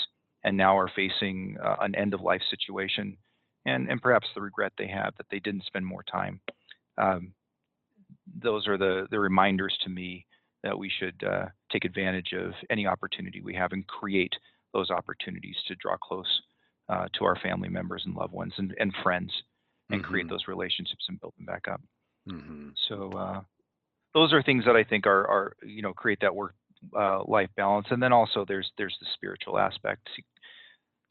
and 0.43 0.55
now 0.55 0.77
are 0.77 0.91
facing 0.95 1.57
uh, 1.63 1.75
an 1.81 1.95
end 1.95 2.13
of 2.13 2.21
life 2.21 2.41
situation 2.49 3.17
and, 3.65 3.89
and 3.89 4.01
perhaps 4.01 4.27
the 4.33 4.41
regret 4.41 4.71
they 4.77 4.87
have 4.87 5.13
that 5.17 5.25
they 5.29 5.39
didn't 5.39 5.65
spend 5.65 5.85
more 5.85 6.03
time. 6.03 6.39
Um, 6.97 7.33
those 8.41 8.67
are 8.67 8.77
the, 8.77 9.07
the 9.11 9.19
reminders 9.19 9.77
to 9.83 9.89
me 9.89 10.25
that 10.63 10.77
we 10.77 10.89
should 10.99 11.23
uh, 11.23 11.45
take 11.71 11.85
advantage 11.85 12.33
of 12.33 12.53
any 12.69 12.85
opportunity 12.85 13.41
we 13.41 13.55
have 13.55 13.71
and 13.71 13.85
create 13.87 14.33
those 14.73 14.89
opportunities 14.89 15.55
to 15.67 15.75
draw 15.75 15.97
close 15.97 16.41
uh, 16.89 17.07
to 17.17 17.25
our 17.25 17.37
family 17.37 17.69
members 17.69 18.03
and 18.05 18.15
loved 18.15 18.33
ones 18.33 18.53
and, 18.57 18.73
and 18.79 18.93
friends 19.03 19.31
and 19.89 20.01
mm-hmm. 20.01 20.11
create 20.11 20.29
those 20.29 20.47
relationships 20.47 21.05
and 21.07 21.19
build 21.19 21.33
them 21.37 21.45
back 21.45 21.67
up. 21.71 21.81
Mm-hmm. 22.27 22.69
So 22.87 23.11
uh, 23.17 23.41
those 24.13 24.33
are 24.33 24.41
things 24.41 24.65
that 24.65 24.75
I 24.75 24.83
think 24.83 25.05
are, 25.05 25.27
are 25.27 25.55
you 25.63 25.81
know 25.81 25.93
create 25.93 26.19
that 26.21 26.35
work 26.35 26.55
uh, 26.97 27.23
life 27.25 27.49
balance, 27.55 27.87
and 27.89 28.01
then 28.01 28.13
also 28.13 28.45
there's 28.47 28.71
there's 28.77 28.97
the 28.99 29.07
spiritual 29.13 29.59
aspect, 29.59 30.07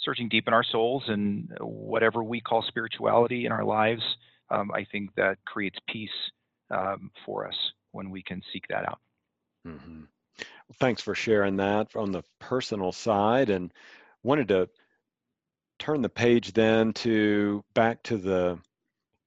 searching 0.01 0.29
deep 0.29 0.47
in 0.47 0.55
our 0.55 0.65
souls 0.65 1.05
and 1.09 1.51
whatever 1.61 2.23
we 2.23 2.41
call 2.41 2.63
spirituality 2.63 3.47
in 3.47 3.53
our 3.53 3.65
lives. 3.65 4.03
Um, 4.51 4.71
I 4.73 4.87
think 4.91 5.15
that 5.17 5.39
creates 5.45 5.79
peace 5.89 6.11
um, 6.71 7.11
for 7.27 7.47
us 7.47 7.57
when 7.93 8.11
we 8.11 8.23
can 8.23 8.43
seek 8.53 8.65
that 8.69 8.89
out. 8.89 8.99
Mm-hmm. 9.67 10.01
Well, 10.39 10.77
thanks 10.79 11.03
for 11.03 11.15
sharing 11.15 11.57
that 11.57 11.95
on 11.97 12.13
the 12.13 12.23
personal 12.39 12.93
side, 12.93 13.51
and 13.51 13.73
wanted 14.23 14.49
to 14.49 14.69
turn 15.79 16.03
the 16.03 16.09
page 16.09 16.53
then 16.53 16.93
to 16.93 17.63
back 17.75 18.03
to 18.05 18.17
the 18.17 18.59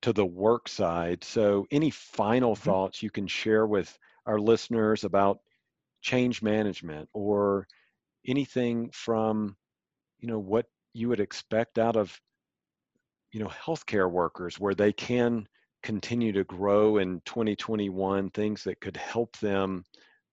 to 0.02 0.14
the 0.14 0.26
work 0.26 0.68
side. 0.68 1.24
So, 1.24 1.68
any 1.72 1.90
final 1.90 2.56
mm-hmm. 2.56 2.64
thoughts 2.64 3.04
you 3.04 3.10
can 3.10 3.28
share 3.28 3.66
with 3.66 3.98
our 4.26 4.40
listeners 4.40 5.04
about 5.04 5.40
change 6.02 6.42
management 6.42 7.10
or 7.14 7.68
anything 8.26 8.90
from 8.92 9.56
you 10.20 10.28
know 10.28 10.40
what 10.40 10.66
you 10.94 11.10
would 11.10 11.20
expect 11.20 11.78
out 11.78 11.96
of 11.96 12.20
you 13.32 13.40
know 13.40 13.48
healthcare 13.48 14.10
workers 14.10 14.60
where 14.60 14.76
they 14.76 14.92
can 14.94 15.48
continue 15.84 16.32
to 16.32 16.44
grow 16.44 16.98
in 16.98 17.22
2021 17.26 18.30
things 18.30 18.64
that 18.64 18.80
could 18.82 18.98
help 18.98 19.38
them 19.38 19.84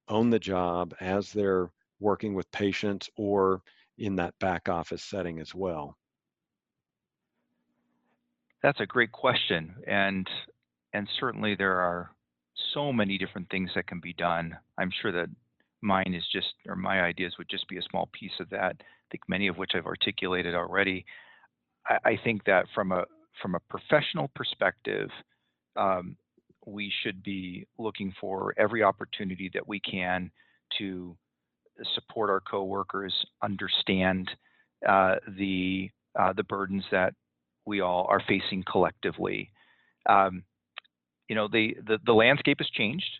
own 0.08 0.30
the 0.30 0.38
job 0.38 0.94
as 1.00 1.32
they're 1.32 1.70
working 2.00 2.34
with 2.34 2.50
patients 2.50 3.08
or 3.16 3.62
in 3.98 4.16
that 4.16 4.34
back 4.38 4.68
office 4.68 5.02
setting 5.02 5.38
as 5.38 5.54
well 5.54 5.96
that's 8.62 8.80
a 8.80 8.86
great 8.86 9.12
question 9.12 9.74
and 9.86 10.28
and 10.94 11.08
certainly 11.20 11.54
there 11.54 11.80
are 11.80 12.10
so 12.74 12.92
many 12.92 13.18
different 13.18 13.48
things 13.50 13.70
that 13.74 13.86
can 13.86 14.00
be 14.00 14.12
done 14.14 14.56
i'm 14.78 14.90
sure 15.00 15.12
that 15.12 15.28
mine 15.82 16.14
is 16.14 16.24
just, 16.32 16.54
or 16.66 16.76
my 16.76 17.02
ideas 17.02 17.34
would 17.38 17.48
just 17.48 17.68
be 17.68 17.78
a 17.78 17.82
small 17.90 18.08
piece 18.12 18.32
of 18.40 18.48
that. 18.50 18.76
I 18.80 19.06
think 19.10 19.22
many 19.28 19.48
of 19.48 19.56
which 19.56 19.72
I've 19.74 19.86
articulated 19.86 20.54
already. 20.54 21.04
I, 21.86 21.98
I 22.04 22.18
think 22.22 22.44
that 22.44 22.66
from 22.74 22.92
a 22.92 23.04
from 23.40 23.54
a 23.54 23.60
professional 23.70 24.28
perspective, 24.34 25.10
um, 25.76 26.16
we 26.66 26.92
should 27.02 27.22
be 27.22 27.66
looking 27.78 28.12
for 28.20 28.52
every 28.58 28.82
opportunity 28.82 29.48
that 29.54 29.66
we 29.66 29.78
can 29.80 30.30
to 30.78 31.16
support 31.94 32.30
our 32.30 32.40
coworkers, 32.40 33.14
understand 33.42 34.28
uh, 34.88 35.16
the 35.36 35.88
uh, 36.18 36.32
the 36.32 36.42
burdens 36.42 36.84
that 36.90 37.14
we 37.68 37.80
all 37.80 38.06
are 38.08 38.22
facing 38.26 38.64
collectively. 38.70 39.50
Um, 40.08 40.42
you 41.28 41.36
know, 41.36 41.46
the, 41.46 41.76
the 41.86 41.98
the 42.04 42.14
landscape 42.14 42.58
has 42.58 42.70
changed 42.70 43.12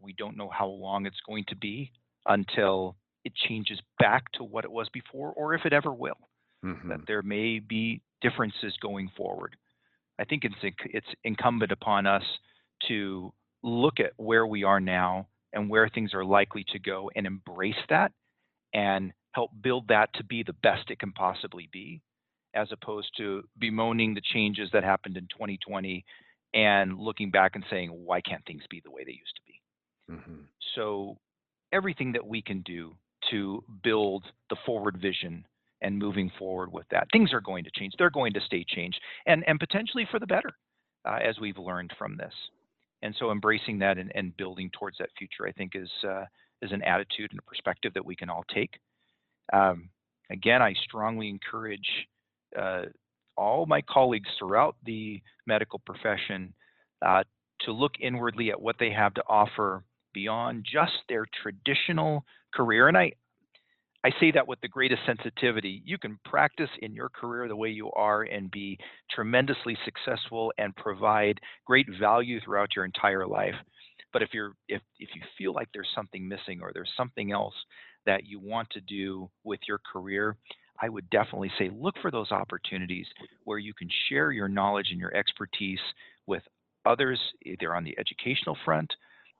We 0.00 0.12
don't 0.12 0.36
know 0.36 0.50
how 0.50 0.68
long 0.68 1.06
it's 1.06 1.22
going 1.26 1.44
to 1.48 1.56
be 1.56 1.90
until 2.26 2.96
it 3.24 3.32
changes 3.34 3.80
back 3.98 4.30
to 4.32 4.44
what 4.44 4.64
it 4.64 4.70
was 4.70 4.88
before, 4.92 5.32
or 5.32 5.54
if 5.54 5.64
it 5.64 5.72
ever 5.72 5.92
will. 5.92 6.20
Mm-hmm. 6.64 6.88
That 6.90 7.00
there 7.06 7.22
may 7.22 7.58
be 7.58 8.02
differences 8.20 8.74
going 8.80 9.10
forward. 9.16 9.56
I 10.20 10.24
think 10.24 10.44
it's 10.44 10.76
it's 10.84 11.12
incumbent 11.24 11.72
upon 11.72 12.06
us 12.06 12.22
to 12.88 13.32
look 13.62 13.98
at 13.98 14.12
where 14.16 14.46
we 14.46 14.64
are 14.64 14.80
now 14.80 15.28
and 15.52 15.70
where 15.70 15.88
things 15.88 16.14
are 16.14 16.24
likely 16.24 16.64
to 16.72 16.78
go 16.78 17.10
and 17.16 17.26
embrace 17.26 17.82
that 17.88 18.12
and 18.74 19.12
help 19.32 19.50
build 19.62 19.88
that 19.88 20.12
to 20.14 20.24
be 20.24 20.42
the 20.42 20.52
best 20.62 20.90
it 20.90 20.98
can 20.98 21.12
possibly 21.12 21.68
be 21.72 22.02
as 22.54 22.68
opposed 22.72 23.08
to 23.16 23.42
bemoaning 23.58 24.14
the 24.14 24.22
changes 24.32 24.68
that 24.72 24.84
happened 24.84 25.16
in 25.16 25.24
2020 25.24 26.04
and 26.54 26.98
looking 26.98 27.30
back 27.30 27.54
and 27.54 27.64
saying 27.70 27.88
why 27.88 28.20
can't 28.20 28.44
things 28.46 28.62
be 28.68 28.80
the 28.84 28.90
way 28.90 29.02
they 29.04 29.12
used 29.12 29.34
to 29.36 29.42
be 29.46 30.14
mm-hmm. 30.14 30.42
so 30.74 31.16
everything 31.72 32.12
that 32.12 32.26
we 32.26 32.42
can 32.42 32.60
do 32.62 32.94
to 33.30 33.64
build 33.82 34.24
the 34.50 34.56
forward 34.66 34.98
vision 35.00 35.44
and 35.80 35.98
moving 35.98 36.30
forward 36.38 36.72
with 36.72 36.86
that. 36.90 37.08
Things 37.12 37.32
are 37.32 37.40
going 37.40 37.64
to 37.64 37.70
change. 37.74 37.94
They're 37.98 38.10
going 38.10 38.32
to 38.34 38.40
stay 38.40 38.64
changed 38.66 39.00
and, 39.26 39.44
and 39.46 39.58
potentially 39.58 40.06
for 40.10 40.18
the 40.18 40.26
better 40.26 40.50
uh, 41.04 41.18
as 41.22 41.38
we've 41.40 41.58
learned 41.58 41.92
from 41.98 42.16
this. 42.16 42.32
And 43.02 43.14
so 43.18 43.32
embracing 43.32 43.80
that 43.80 43.98
and, 43.98 44.12
and 44.14 44.36
building 44.36 44.70
towards 44.78 44.98
that 44.98 45.08
future, 45.18 45.46
I 45.46 45.52
think, 45.52 45.72
is, 45.74 45.90
uh, 46.08 46.24
is 46.62 46.70
an 46.70 46.82
attitude 46.82 47.30
and 47.32 47.40
a 47.40 47.42
perspective 47.42 47.92
that 47.94 48.06
we 48.06 48.14
can 48.14 48.30
all 48.30 48.44
take. 48.54 48.78
Um, 49.52 49.90
again, 50.30 50.62
I 50.62 50.72
strongly 50.84 51.28
encourage 51.28 52.06
uh, 52.58 52.82
all 53.36 53.66
my 53.66 53.82
colleagues 53.82 54.28
throughout 54.38 54.76
the 54.84 55.20
medical 55.46 55.80
profession 55.80 56.54
uh, 57.04 57.24
to 57.62 57.72
look 57.72 57.92
inwardly 58.00 58.50
at 58.50 58.60
what 58.60 58.76
they 58.78 58.90
have 58.90 59.14
to 59.14 59.22
offer 59.28 59.84
beyond 60.12 60.66
just 60.70 60.92
their 61.08 61.26
traditional 61.42 62.24
career. 62.54 62.88
And 62.88 62.96
I, 62.96 63.12
I 64.04 64.10
say 64.20 64.32
that 64.32 64.46
with 64.46 64.60
the 64.60 64.68
greatest 64.68 65.02
sensitivity. 65.06 65.82
You 65.84 65.96
can 65.96 66.18
practice 66.24 66.70
in 66.80 66.92
your 66.92 67.08
career 67.08 67.46
the 67.48 67.56
way 67.56 67.70
you 67.70 67.90
are 67.92 68.22
and 68.22 68.50
be 68.50 68.78
tremendously 69.10 69.76
successful 69.84 70.52
and 70.58 70.74
provide 70.76 71.40
great 71.66 71.86
value 72.00 72.40
throughout 72.40 72.74
your 72.74 72.84
entire 72.84 73.26
life. 73.26 73.54
But 74.12 74.22
if 74.22 74.30
you're 74.34 74.52
if 74.68 74.82
if 74.98 75.08
you 75.14 75.22
feel 75.38 75.54
like 75.54 75.68
there's 75.72 75.88
something 75.94 76.28
missing 76.28 76.60
or 76.60 76.72
there's 76.74 76.92
something 76.96 77.32
else 77.32 77.54
that 78.04 78.26
you 78.26 78.40
want 78.40 78.68
to 78.70 78.80
do 78.80 79.30
with 79.44 79.60
your 79.66 79.80
career, 79.90 80.36
I 80.82 80.88
would 80.88 81.08
definitely 81.10 81.50
say 81.58 81.70
look 81.72 81.94
for 82.02 82.10
those 82.10 82.32
opportunities 82.32 83.06
where 83.44 83.58
you 83.58 83.72
can 83.72 83.88
share 84.08 84.32
your 84.32 84.48
knowledge 84.48 84.88
and 84.90 84.98
your 84.98 85.14
expertise 85.14 85.78
with 86.26 86.42
others, 86.84 87.20
either 87.46 87.74
on 87.74 87.84
the 87.84 87.96
educational 87.98 88.56
front 88.64 88.92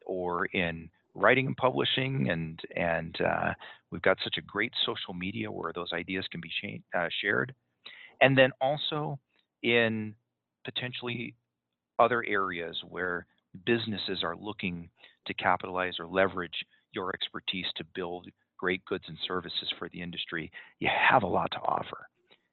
or 0.07 0.47
in 0.47 0.88
writing 1.14 1.47
and 1.49 1.57
publishing, 1.57 2.30
and 2.30 2.61
and 2.76 3.18
uh, 3.20 3.53
we've 3.90 4.03
got 4.03 4.18
such 4.22 4.36
a 4.38 4.43
great 4.43 4.72
social 4.86 5.14
media 5.14 5.51
where 5.51 5.72
those 5.72 5.93
ideas 5.93 6.24
can 6.30 6.40
be 6.40 6.49
sh- 6.49 6.80
uh, 6.97 7.09
shared, 7.20 7.53
and 8.20 8.38
then 8.38 8.51
also 8.61 9.18
in 9.62 10.14
potentially 10.64 11.34
other 11.99 12.24
areas 12.26 12.76
where 12.88 13.26
businesses 13.66 14.22
are 14.22 14.36
looking 14.36 14.88
to 15.26 15.34
capitalize 15.34 15.95
or 15.99 16.07
leverage 16.07 16.64
your 16.93 17.11
expertise 17.14 17.66
to 17.76 17.84
build 17.95 18.28
great 18.62 18.84
goods 18.84 19.02
and 19.08 19.18
services 19.26 19.72
for 19.76 19.88
the 19.88 20.00
industry, 20.00 20.50
you 20.78 20.88
have 21.10 21.24
a 21.24 21.26
lot 21.26 21.50
to 21.50 21.58
offer. 21.58 22.06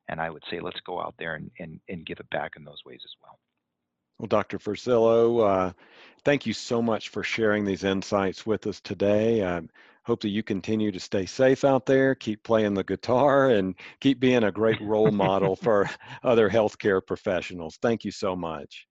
And 0.08 0.20
I 0.20 0.32
would 0.32 0.42
say 0.50 0.60
let's 0.60 0.80
go 0.84 1.00
out 1.00 1.14
there 1.20 1.36
and, 1.36 1.52
and, 1.60 1.80
and 1.88 2.04
give 2.04 2.20
it 2.20 2.28
back 2.32 2.54
in 2.58 2.64
those 2.64 2.82
ways 2.84 3.02
as 3.04 3.12
well. 3.22 3.38
Well, 4.18 4.28
Dr. 4.28 4.58
Vercillo, 4.58 5.40
uh, 5.48 5.74
thank 6.26 6.48
you 6.48 6.54
so 6.54 6.82
much 6.82 7.10
for 7.10 7.24
sharing 7.24 7.64
these 7.64 7.84
insights 7.84 8.44
with 8.44 8.66
us 8.66 8.82
today. 8.82 9.46
I 9.46 9.62
hope 10.04 10.22
that 10.22 10.30
you 10.30 10.42
continue 10.42 10.92
to 10.92 11.00
stay 11.00 11.28
safe 11.28 11.64
out 11.64 11.86
there, 11.86 12.16
keep 12.16 12.42
playing 12.44 12.74
the 12.74 12.84
guitar, 12.84 13.52
and 13.52 13.76
keep 14.00 14.20
being 14.20 14.46
a 14.46 14.52
great 14.52 14.82
role 14.82 15.12
model 15.12 15.56
for 15.64 15.88
other 16.24 16.50
healthcare 16.50 17.06
professionals. 17.06 17.78
Thank 17.84 18.04
you 18.04 18.12
so 18.12 18.36
much. 18.36 18.88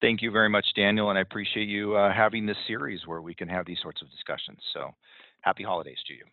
Thank 0.00 0.22
you 0.22 0.30
very 0.30 0.48
much, 0.48 0.64
Daniel, 0.74 1.10
and 1.10 1.18
I 1.18 1.22
appreciate 1.22 1.68
you 1.68 1.94
uh, 1.94 2.10
having 2.10 2.46
this 2.46 2.56
series 2.66 3.00
where 3.06 3.20
we 3.20 3.34
can 3.34 3.48
have 3.48 3.66
these 3.66 3.80
sorts 3.82 4.00
of 4.00 4.10
discussions. 4.10 4.58
So, 4.72 4.94
happy 5.42 5.62
holidays 5.62 5.98
to 6.06 6.14
you. 6.14 6.24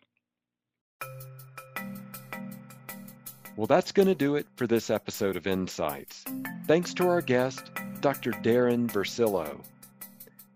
Well, 3.56 3.66
that's 3.66 3.90
going 3.90 4.06
to 4.06 4.14
do 4.14 4.36
it 4.36 4.46
for 4.54 4.68
this 4.68 4.88
episode 4.88 5.36
of 5.36 5.48
Insights. 5.48 6.24
Thanks 6.68 6.94
to 6.94 7.08
our 7.08 7.20
guest, 7.20 7.72
Dr. 8.00 8.30
Darin 8.30 8.86
Vercillo. 8.86 9.60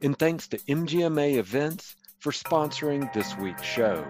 And 0.03 0.17
thanks 0.17 0.47
to 0.49 0.59
MGMA 0.59 1.37
Events 1.37 1.97
for 2.21 2.31
sponsoring 2.31 3.13
this 3.13 3.37
week's 3.39 3.65
show. 3.65 4.07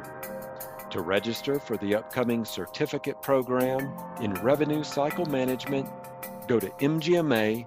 To 0.91 1.01
register 1.01 1.59
for 1.59 1.79
the 1.79 1.95
upcoming 1.95 2.45
certificate 2.45 3.23
program 3.23 3.91
in 4.21 4.35
revenue 4.35 4.85
cycle 4.85 5.25
management, 5.25 5.89
go 6.47 6.61
to 6.61 6.69
mgma.com 6.69 7.67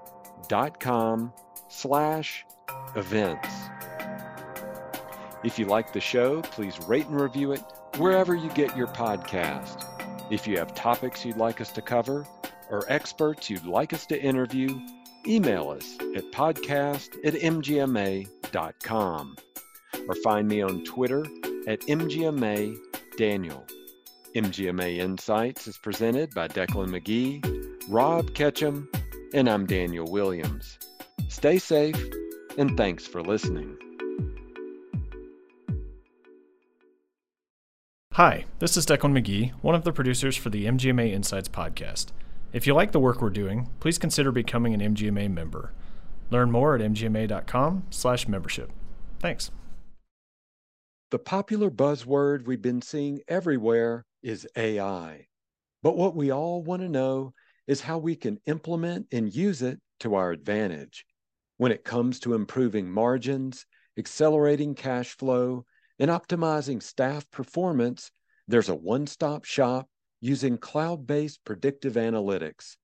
slash 1.70 2.46
events. 2.96 3.65
If 5.46 5.60
you 5.60 5.66
like 5.66 5.94
the 5.94 6.02
show, 6.02 6.42
please 6.42 6.80
rate 6.88 7.06
and 7.06 7.22
review 7.22 7.52
it 7.52 7.62
wherever 7.98 8.34
you 8.34 8.50
get 8.50 8.76
your 8.76 8.88
podcast. 8.88 9.86
If 10.32 10.48
you 10.48 10.58
have 10.58 10.74
topics 10.74 11.24
you'd 11.24 11.38
like 11.38 11.62
us 11.62 11.72
to 11.74 11.84
cover 11.84 12.26
or 12.72 12.84
experts 12.88 13.48
you'd 13.48 13.68
like 13.68 13.94
us 13.94 14.08
to 14.08 14.20
interview, 14.20 14.76
email 15.28 15.70
us 15.70 15.98
at 16.16 16.32
podcast 16.32 17.16
at 17.24 17.36
mgma.com 17.36 19.36
or 20.08 20.16
find 20.24 20.48
me 20.48 20.64
on 20.64 20.84
Twitter 20.84 21.24
at 21.68 21.82
mgma 21.82 22.76
daniel. 23.16 23.68
MGMA 24.36 24.98
Insights 24.98 25.68
is 25.68 25.78
presented 25.78 26.34
by 26.34 26.48
Decklan 26.48 26.90
McGee, 26.90 27.86
Rob 27.88 28.32
Ketcham, 28.32 28.88
and 29.36 29.48
I'm 29.48 29.68
Daniel 29.68 30.08
Williams. 30.10 30.80
Stay 31.28 31.60
safe 31.60 32.04
and 32.58 32.76
thanks 32.76 33.06
for 33.06 33.22
listening. 33.22 33.78
Hi, 38.16 38.46
this 38.60 38.78
is 38.78 38.86
Decklan 38.86 39.12
McGee, 39.12 39.52
one 39.62 39.76
of 39.76 39.84
the 39.84 39.92
producers 39.92 40.38
for 40.38 40.50
the 40.50 40.68
MGMA 40.68 41.12
Insights 41.12 41.50
podcast. 41.50 42.14
If 42.54 42.66
you 42.66 42.74
like 42.74 42.94
the 42.94 43.00
work 43.02 43.22
we're 43.22 43.30
doing, 43.30 43.70
please 43.82 43.98
consider 43.98 44.32
becoming 44.32 44.74
an 44.74 44.80
MGMA 44.80 45.30
member. 45.30 45.74
Learn 46.30 46.50
more 46.50 46.76
at 46.76 46.82
mgma.com/membership. 46.82 48.72
Thanks. 49.20 49.52
The 51.12 51.20
popular 51.20 51.70
buzzword 51.70 52.46
we've 52.46 52.62
been 52.62 52.82
seeing 52.82 53.20
everywhere 53.28 54.06
is 54.24 54.48
AI. 54.56 55.28
But 55.84 55.98
what 55.98 56.16
we 56.16 56.32
all 56.32 56.64
want 56.64 56.84
to 56.84 56.88
know 56.88 57.34
is 57.68 57.82
how 57.82 57.98
we 57.98 58.16
can 58.16 58.40
implement 58.46 59.08
and 59.12 59.36
use 59.36 59.62
it 59.62 59.82
to 60.00 60.16
our 60.16 60.32
advantage. 60.32 61.06
When 61.58 61.74
it 61.74 61.84
comes 61.84 62.22
to 62.22 62.34
improving 62.34 62.90
margins, 62.90 63.66
accelerating 63.98 64.74
cash 64.74 65.18
flow, 65.18 65.66
in 66.00 66.10
optimizing 66.10 66.82
staff 66.82 67.30
performance, 67.32 68.12
there's 68.48 68.70
a 68.70 68.76
one 68.76 69.08
stop 69.08 69.46
shop 69.46 69.88
using 70.22 70.58
cloud 70.58 71.08
based 71.08 71.44
predictive 71.46 71.94
analytics. 71.94 72.78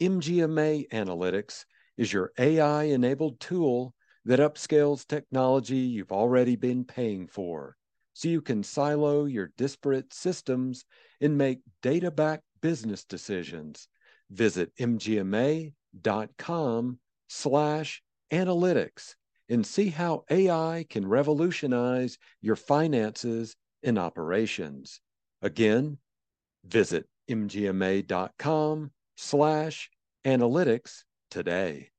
MGMA 0.00 0.88
Analytics 0.90 1.64
is 1.96 2.12
your 2.12 2.32
AI 2.38 2.84
enabled 2.84 3.40
tool 3.40 3.94
that 4.24 4.40
upscales 4.40 5.06
technology 5.06 5.76
you've 5.76 6.12
already 6.12 6.56
been 6.56 6.84
paying 6.84 7.26
for 7.26 7.76
so 8.12 8.28
you 8.28 8.40
can 8.40 8.62
silo 8.62 9.26
your 9.26 9.52
disparate 9.56 10.12
systems 10.12 10.84
and 11.20 11.36
make 11.36 11.60
data 11.82 12.10
backed 12.10 12.44
business 12.62 13.04
decisions. 13.04 13.88
Visit 14.30 14.72
mgma.com 14.80 15.72
slash 17.28 18.02
analytics 18.32 19.14
and 19.48 19.66
see 19.66 19.88
how 19.88 20.24
AI 20.30 20.86
can 20.88 21.06
revolutionize 21.06 22.18
your 22.40 22.56
finances 22.56 23.56
and 23.82 23.98
operations. 23.98 25.00
Again, 25.42 25.98
visit 26.64 27.06
mgma.com 27.30 28.90
slash 29.16 29.90
analytics 30.24 31.04
today. 31.30 31.90